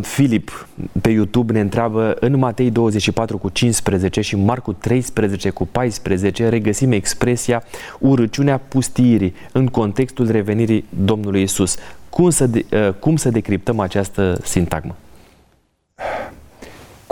[0.00, 0.66] Filip
[1.00, 6.92] pe YouTube ne întreabă în Matei 24 cu 15 și Marcu 13 cu 14 regăsim
[6.92, 7.62] expresia
[7.98, 11.76] urăciunea pustiirii în contextul revenirii Domnului Isus.
[12.08, 12.64] Cum să, de,
[12.98, 14.96] cum să decriptăm această sintagmă?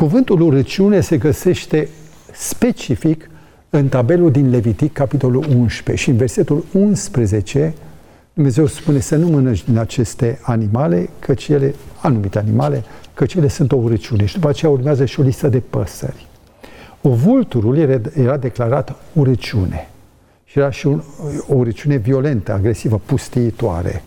[0.03, 1.89] Cuvântul urăciune se găsește
[2.33, 3.31] specific
[3.71, 7.75] în tabelul din Levitic, capitolul 11 și în versetul 11
[8.35, 13.73] Dumnezeu spune să nu mănânci din aceste animale, căci ele, anumite animale, căci ele sunt
[13.73, 14.25] o urăciune.
[14.25, 16.27] Și după aceea urmează și o listă de păsări.
[17.03, 17.77] O vulturul
[18.17, 19.89] era declarat urăciune.
[20.45, 21.03] Și era și un,
[21.49, 24.03] o urăciune violentă, agresivă, pustiitoare.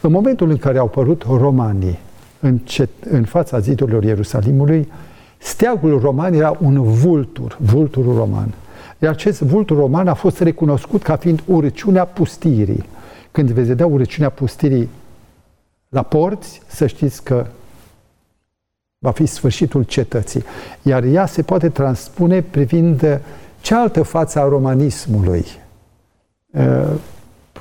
[0.00, 1.98] În momentul în care au apărut romanii
[2.42, 4.92] în, cet, în fața zidurilor Ierusalimului,
[5.38, 8.54] steagul roman era un vultur, vulturul roman.
[8.98, 12.84] Iar acest vultur roman a fost recunoscut ca fiind urăciunea pustirii.
[13.30, 14.88] Când veți vedea urăciunea pustirii
[15.88, 17.46] la porți, să știți că
[18.98, 20.42] va fi sfârșitul cetății.
[20.82, 23.20] Iar ea se poate transpune privind
[23.60, 25.44] cealaltă față a romanismului.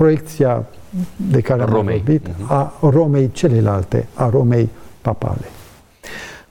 [0.01, 0.65] Proiecția
[1.15, 1.95] de care am Romei.
[1.95, 2.47] vorbit, uh-huh.
[2.47, 4.69] a Romei celelalte, a Romei
[5.01, 5.45] papale.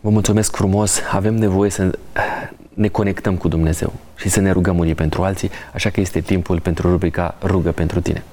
[0.00, 1.00] Vă mulțumesc frumos.
[1.12, 1.98] Avem nevoie să
[2.74, 6.60] ne conectăm cu Dumnezeu și să ne rugăm unii pentru alții, așa că este timpul
[6.60, 8.24] pentru rubrica Rugă pentru tine.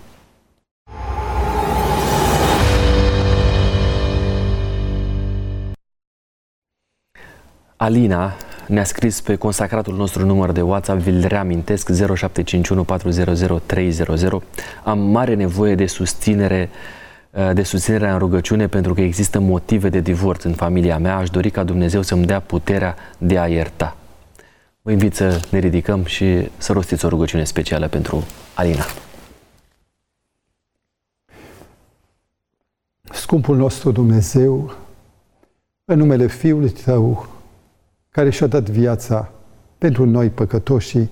[7.75, 8.35] Alina
[8.67, 14.41] ne-a scris pe consacratul nostru număr de WhatsApp, vi-l reamintesc, 0751 400 300.
[14.83, 16.69] Am mare nevoie de susținere
[17.31, 21.17] uh, de susținere în rugăciune pentru că există motive de divorț în familia mea.
[21.17, 23.97] Aș dori ca Dumnezeu să-mi dea puterea de a ierta.
[24.81, 28.85] Vă invit să ne ridicăm și să rostiți o rugăciune specială pentru Alina.
[33.11, 34.73] Scumpul nostru Dumnezeu,
[35.85, 37.27] în numele Fiului Tău,
[38.17, 39.31] care și-a dat viața
[39.77, 41.07] pentru noi păcătoși,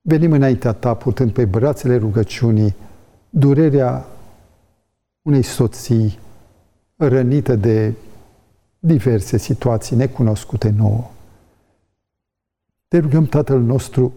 [0.00, 2.74] venim înaintea ta purtând pe brațele rugăciunii
[3.30, 4.06] durerea
[5.22, 6.18] unei soții
[6.96, 7.92] rănită de
[8.78, 11.10] diverse situații necunoscute nouă.
[12.88, 14.12] Te rugăm, Tatăl nostru,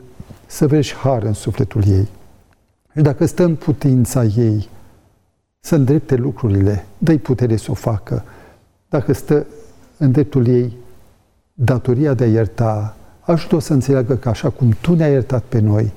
[0.46, 2.08] să vezi har în sufletul ei.
[2.96, 4.70] Și dacă stă în putința ei
[5.60, 8.24] să îndrepte lucrurile, dă-i putere să o facă.
[8.90, 9.46] Dacă stă
[9.98, 10.86] în dreptul ei
[11.60, 15.92] datoria de a ierta, ajută-o să înțeleagă că așa cum Tu ne-ai iertat pe noi,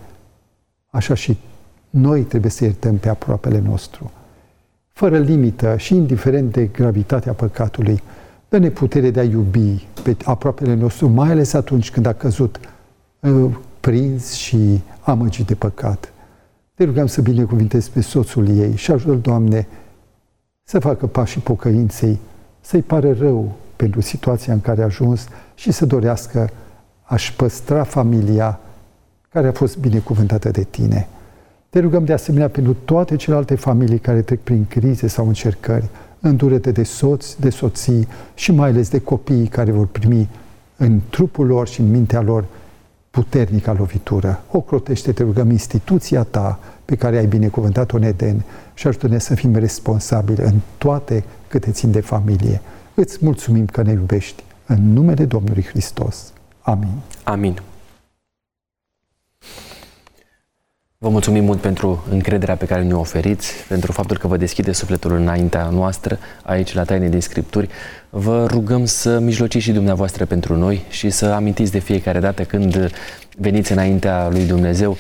[0.91, 1.39] așa și
[1.91, 4.11] noi trebuie să iertăm pe aproapele nostru.
[4.89, 8.03] Fără limită și indiferent de gravitatea păcatului,
[8.49, 12.61] dă-ne putere de a iubi pe aproapele nostru, mai ales atunci când a căzut
[13.21, 13.51] uh,
[13.81, 16.13] prins și amăgit de păcat.
[16.75, 19.67] Te rugăm să binecuvintezi pe soțul ei și ajută Doamne,
[20.65, 22.19] să facă pașii pocăinței,
[22.61, 26.51] să-i pară rău pentru situația în care a ajuns și să dorească
[27.03, 28.61] a-și păstra familia
[29.29, 31.09] care a fost binecuvântată de tine.
[31.71, 35.89] Te rugăm de asemenea pentru toate celelalte familii care trec prin crize sau încercări,
[36.21, 40.29] îndurete de soți, de soții și mai ales de copiii care vor primi
[40.77, 42.45] în trupul lor și în mintea lor
[43.11, 44.43] puternică lovitură.
[44.51, 48.43] O crotește, te rugăm, instituția ta pe care ai binecuvântat-o în Eden
[48.75, 52.61] și ajută-ne să fim responsabili în toate câte țin de familie.
[52.95, 54.43] Îți mulțumim că ne iubești.
[54.67, 56.33] În numele Domnului Hristos.
[56.61, 57.01] Amin.
[57.25, 57.61] Amin.
[60.99, 65.13] Vă mulțumim mult pentru încrederea pe care ne-o oferiți, pentru faptul că vă deschide sufletul
[65.13, 67.69] înaintea noastră, aici la Taine din Scripturi.
[68.13, 72.91] Vă rugăm să mijlociți și dumneavoastră pentru noi și să amintiți de fiecare dată când
[73.37, 74.97] veniți înaintea lui Dumnezeu,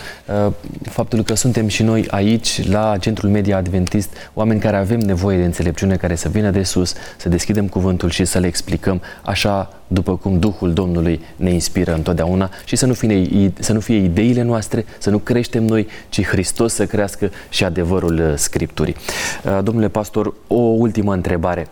[0.46, 0.52] uh,
[0.82, 5.44] faptul că suntem și noi aici, la Centrul Media Adventist, oameni care avem nevoie de
[5.44, 10.16] înțelepciune, care să vină de sus, să deschidem cuvântul și să le explicăm așa după
[10.16, 14.84] cum Duhul Domnului ne inspiră întotdeauna și să nu fie, să nu fie ideile noastre,
[14.98, 18.96] să nu creștem noi, ci Hristos să crească și adevărul uh, Scripturii.
[19.44, 21.68] Uh, domnule pastor, o ultimă întrebare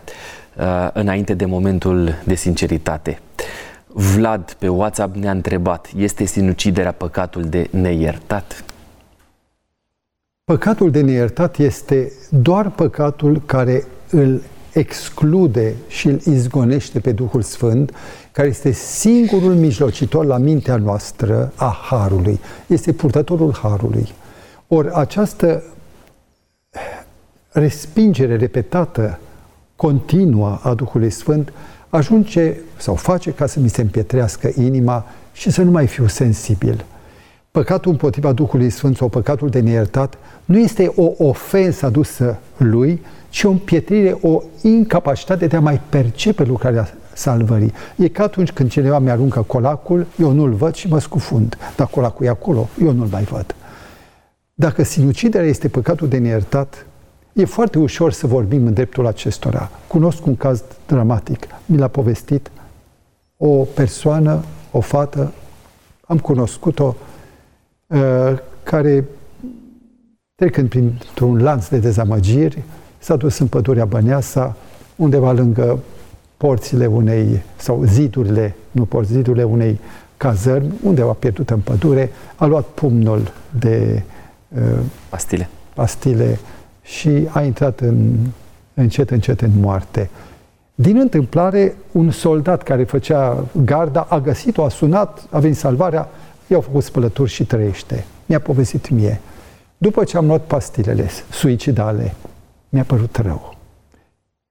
[0.93, 3.19] înainte de momentul de sinceritate.
[3.87, 8.63] Vlad pe WhatsApp ne-a întrebat, este sinuciderea păcatul de neiertat?
[10.43, 14.41] Păcatul de neiertat este doar păcatul care îl
[14.73, 17.93] exclude și îl izgonește pe Duhul Sfânt,
[18.31, 22.39] care este singurul mijlocitor la mintea noastră a Harului.
[22.67, 24.09] Este purtătorul Harului.
[24.67, 25.63] Ori această
[27.51, 29.19] respingere repetată,
[29.79, 31.53] continuă a Duhului Sfânt,
[31.89, 36.85] ajunge sau face ca să mi se împietrească inima și să nu mai fiu sensibil.
[37.51, 43.43] Păcatul împotriva Duhului Sfânt sau păcatul de neiertat nu este o ofensă adusă lui, ci
[43.43, 47.73] o împietrire, o incapacitate de a mai percepe lucrarea salvării.
[47.95, 51.57] E ca atunci când cineva mi-aruncă colacul, eu nu-l văd și mă scufund.
[51.75, 53.55] Dar colacul e acolo, eu nu-l mai văd.
[54.53, 56.85] Dacă sinuciderea este păcatul de neiertat,
[57.33, 59.69] E foarte ușor să vorbim în dreptul acestora.
[59.87, 61.47] Cunosc un caz dramatic.
[61.65, 62.51] Mi l-a povestit
[63.37, 65.31] o persoană, o fată,
[66.05, 66.95] am cunoscut-o,
[67.87, 69.05] uh, care,
[70.35, 72.63] trecând printr-un lanț de dezamăgiri,
[72.97, 74.55] s-a dus în pădurea Băneasa,
[74.95, 75.79] undeva lângă
[76.37, 79.79] porțile unei, sau zidurile, nu porți, zidurile unei
[80.17, 84.03] cazărmi, undeva pierdută în pădure, a luat pumnul de
[84.47, 85.49] uh, pastile.
[85.73, 86.39] pastile
[86.89, 88.15] și a intrat în,
[88.73, 90.09] încet, încet în moarte.
[90.75, 96.09] Din întâmplare, un soldat care făcea garda a găsit-o, a sunat, a venit salvarea,
[96.47, 98.05] i-au făcut spălături și trăiește.
[98.25, 99.21] Mi-a povestit mie.
[99.77, 102.15] După ce am luat pastilele suicidale,
[102.69, 103.57] mi-a părut rău.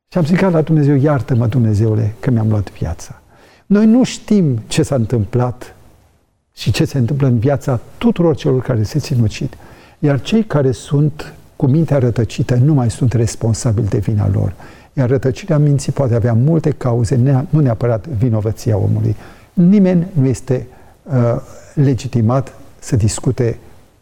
[0.09, 3.21] Și am zis la Dumnezeu, iartă-mă Dumnezeule că mi-am luat viața.
[3.67, 5.75] Noi nu știm ce s-a întâmplat
[6.55, 9.57] și ce se întâmplă în viața tuturor celor care se sinucid.
[9.99, 14.53] Iar cei care sunt cu mintea rătăcită nu mai sunt responsabili de vina lor.
[14.93, 19.17] Iar rătăcirea minții poate avea multe cauze, nu neapărat vinovăția omului.
[19.53, 20.67] Nimeni nu este
[21.03, 21.15] uh,
[21.75, 23.59] legitimat să discute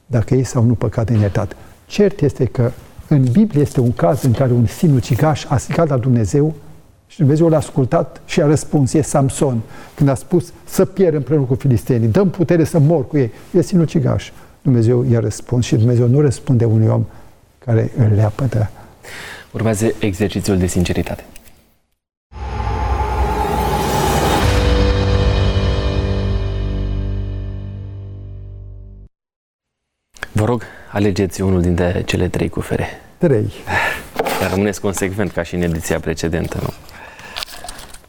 [0.06, 1.56] dacă e sau nu păcat de netat.
[1.86, 2.70] Cert este că
[3.08, 6.54] în Biblie este un caz în care un sinucigaș a strigat la Dumnezeu
[7.06, 9.60] și Dumnezeu l-a ascultat și a răspuns, e Samson,
[9.94, 13.62] când a spus să pierd împreună cu filistenii, dăm putere să mor cu ei, e
[13.62, 14.30] sinucigaș.
[14.62, 17.04] Dumnezeu i-a răspuns și Dumnezeu nu răspunde unui om
[17.66, 18.70] care îl leapădă.
[19.50, 21.24] Urmează exercițiul de sinceritate.
[30.32, 30.62] Vă rog,
[30.92, 32.86] alegeți unul dintre cele trei cufere.
[33.18, 33.52] Trei.
[34.40, 36.72] Dar rămâneți consecvent ca și în ediția precedentă, nu?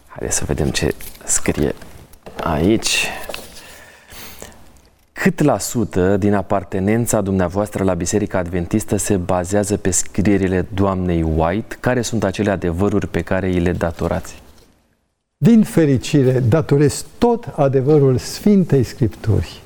[0.07, 1.73] Haideți să vedem ce scrie
[2.43, 3.07] aici.
[5.21, 11.75] Cât la sută din apartenența dumneavoastră la Biserica Adventistă se bazează pe scrierile doamnei White?
[11.79, 14.41] Care sunt acele adevăruri pe care îi le datorați?
[15.37, 19.61] Din fericire, datorez tot adevărul Sfintei Scripturi.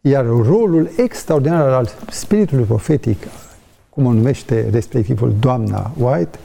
[0.00, 3.22] Iar rolul extraordinar al spiritului profetic,
[3.90, 6.38] cum o numește respectivul doamna White,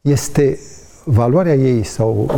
[0.00, 0.58] este
[1.04, 2.30] valoarea ei sau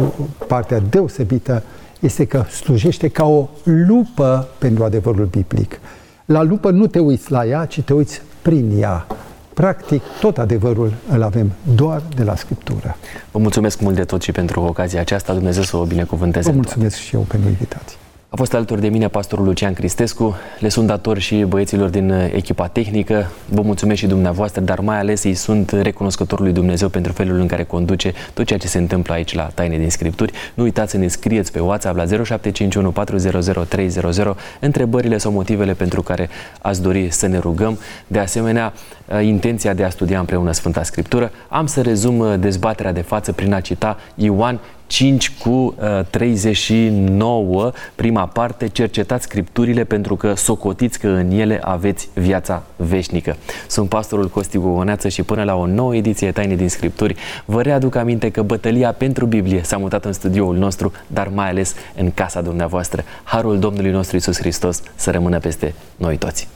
[0.47, 1.63] partea deosebită
[2.05, 5.81] este că slujește ca o lupă pentru adevărul biblic.
[6.25, 9.07] La lupă nu te uiți la ea, ci te uiți prin ea.
[9.55, 12.97] Practic, tot adevărul îl avem doar de la Scriptură.
[13.31, 15.33] Vă mulțumesc mult de tot și pentru ocazia aceasta.
[15.33, 16.51] Dumnezeu să o binecuvânteze.
[16.51, 17.97] Vă mulțumesc și eu pentru invitație.
[18.35, 20.37] A fost alături de mine pastorul Lucian Cristescu.
[20.59, 23.31] Le sunt dator și băieților din uh, echipa tehnică.
[23.49, 27.47] Vă mulțumesc și dumneavoastră, dar mai ales îi sunt recunoscător lui Dumnezeu pentru felul în
[27.47, 30.33] care conduce tot ceea ce se întâmplă aici la Taine din Scripturi.
[30.55, 36.03] Nu uitați să ne scrieți pe WhatsApp la 0751 400 300 întrebările sau motivele pentru
[36.03, 36.29] care
[36.63, 37.79] ați dori să ne rugăm.
[38.07, 41.31] De asemenea, uh, intenția de a studia împreună Sfânta Scriptură.
[41.49, 47.73] Am să rezum uh, dezbaterea de față prin a cita Ioan 5 cu uh, 39,
[47.95, 53.37] prima parte, cercetați scripturile pentru că socotiți că în ele aveți viața veșnică.
[53.69, 57.95] Sunt pastorul Costi Gogoneață și până la o nouă ediție Taine din Scripturi, vă readuc
[57.95, 62.41] aminte că bătălia pentru Biblie s-a mutat în studioul nostru, dar mai ales în casa
[62.41, 63.05] dumneavoastră.
[63.25, 66.49] Harul Domnului nostru Isus Hristos să rămână peste noi toți.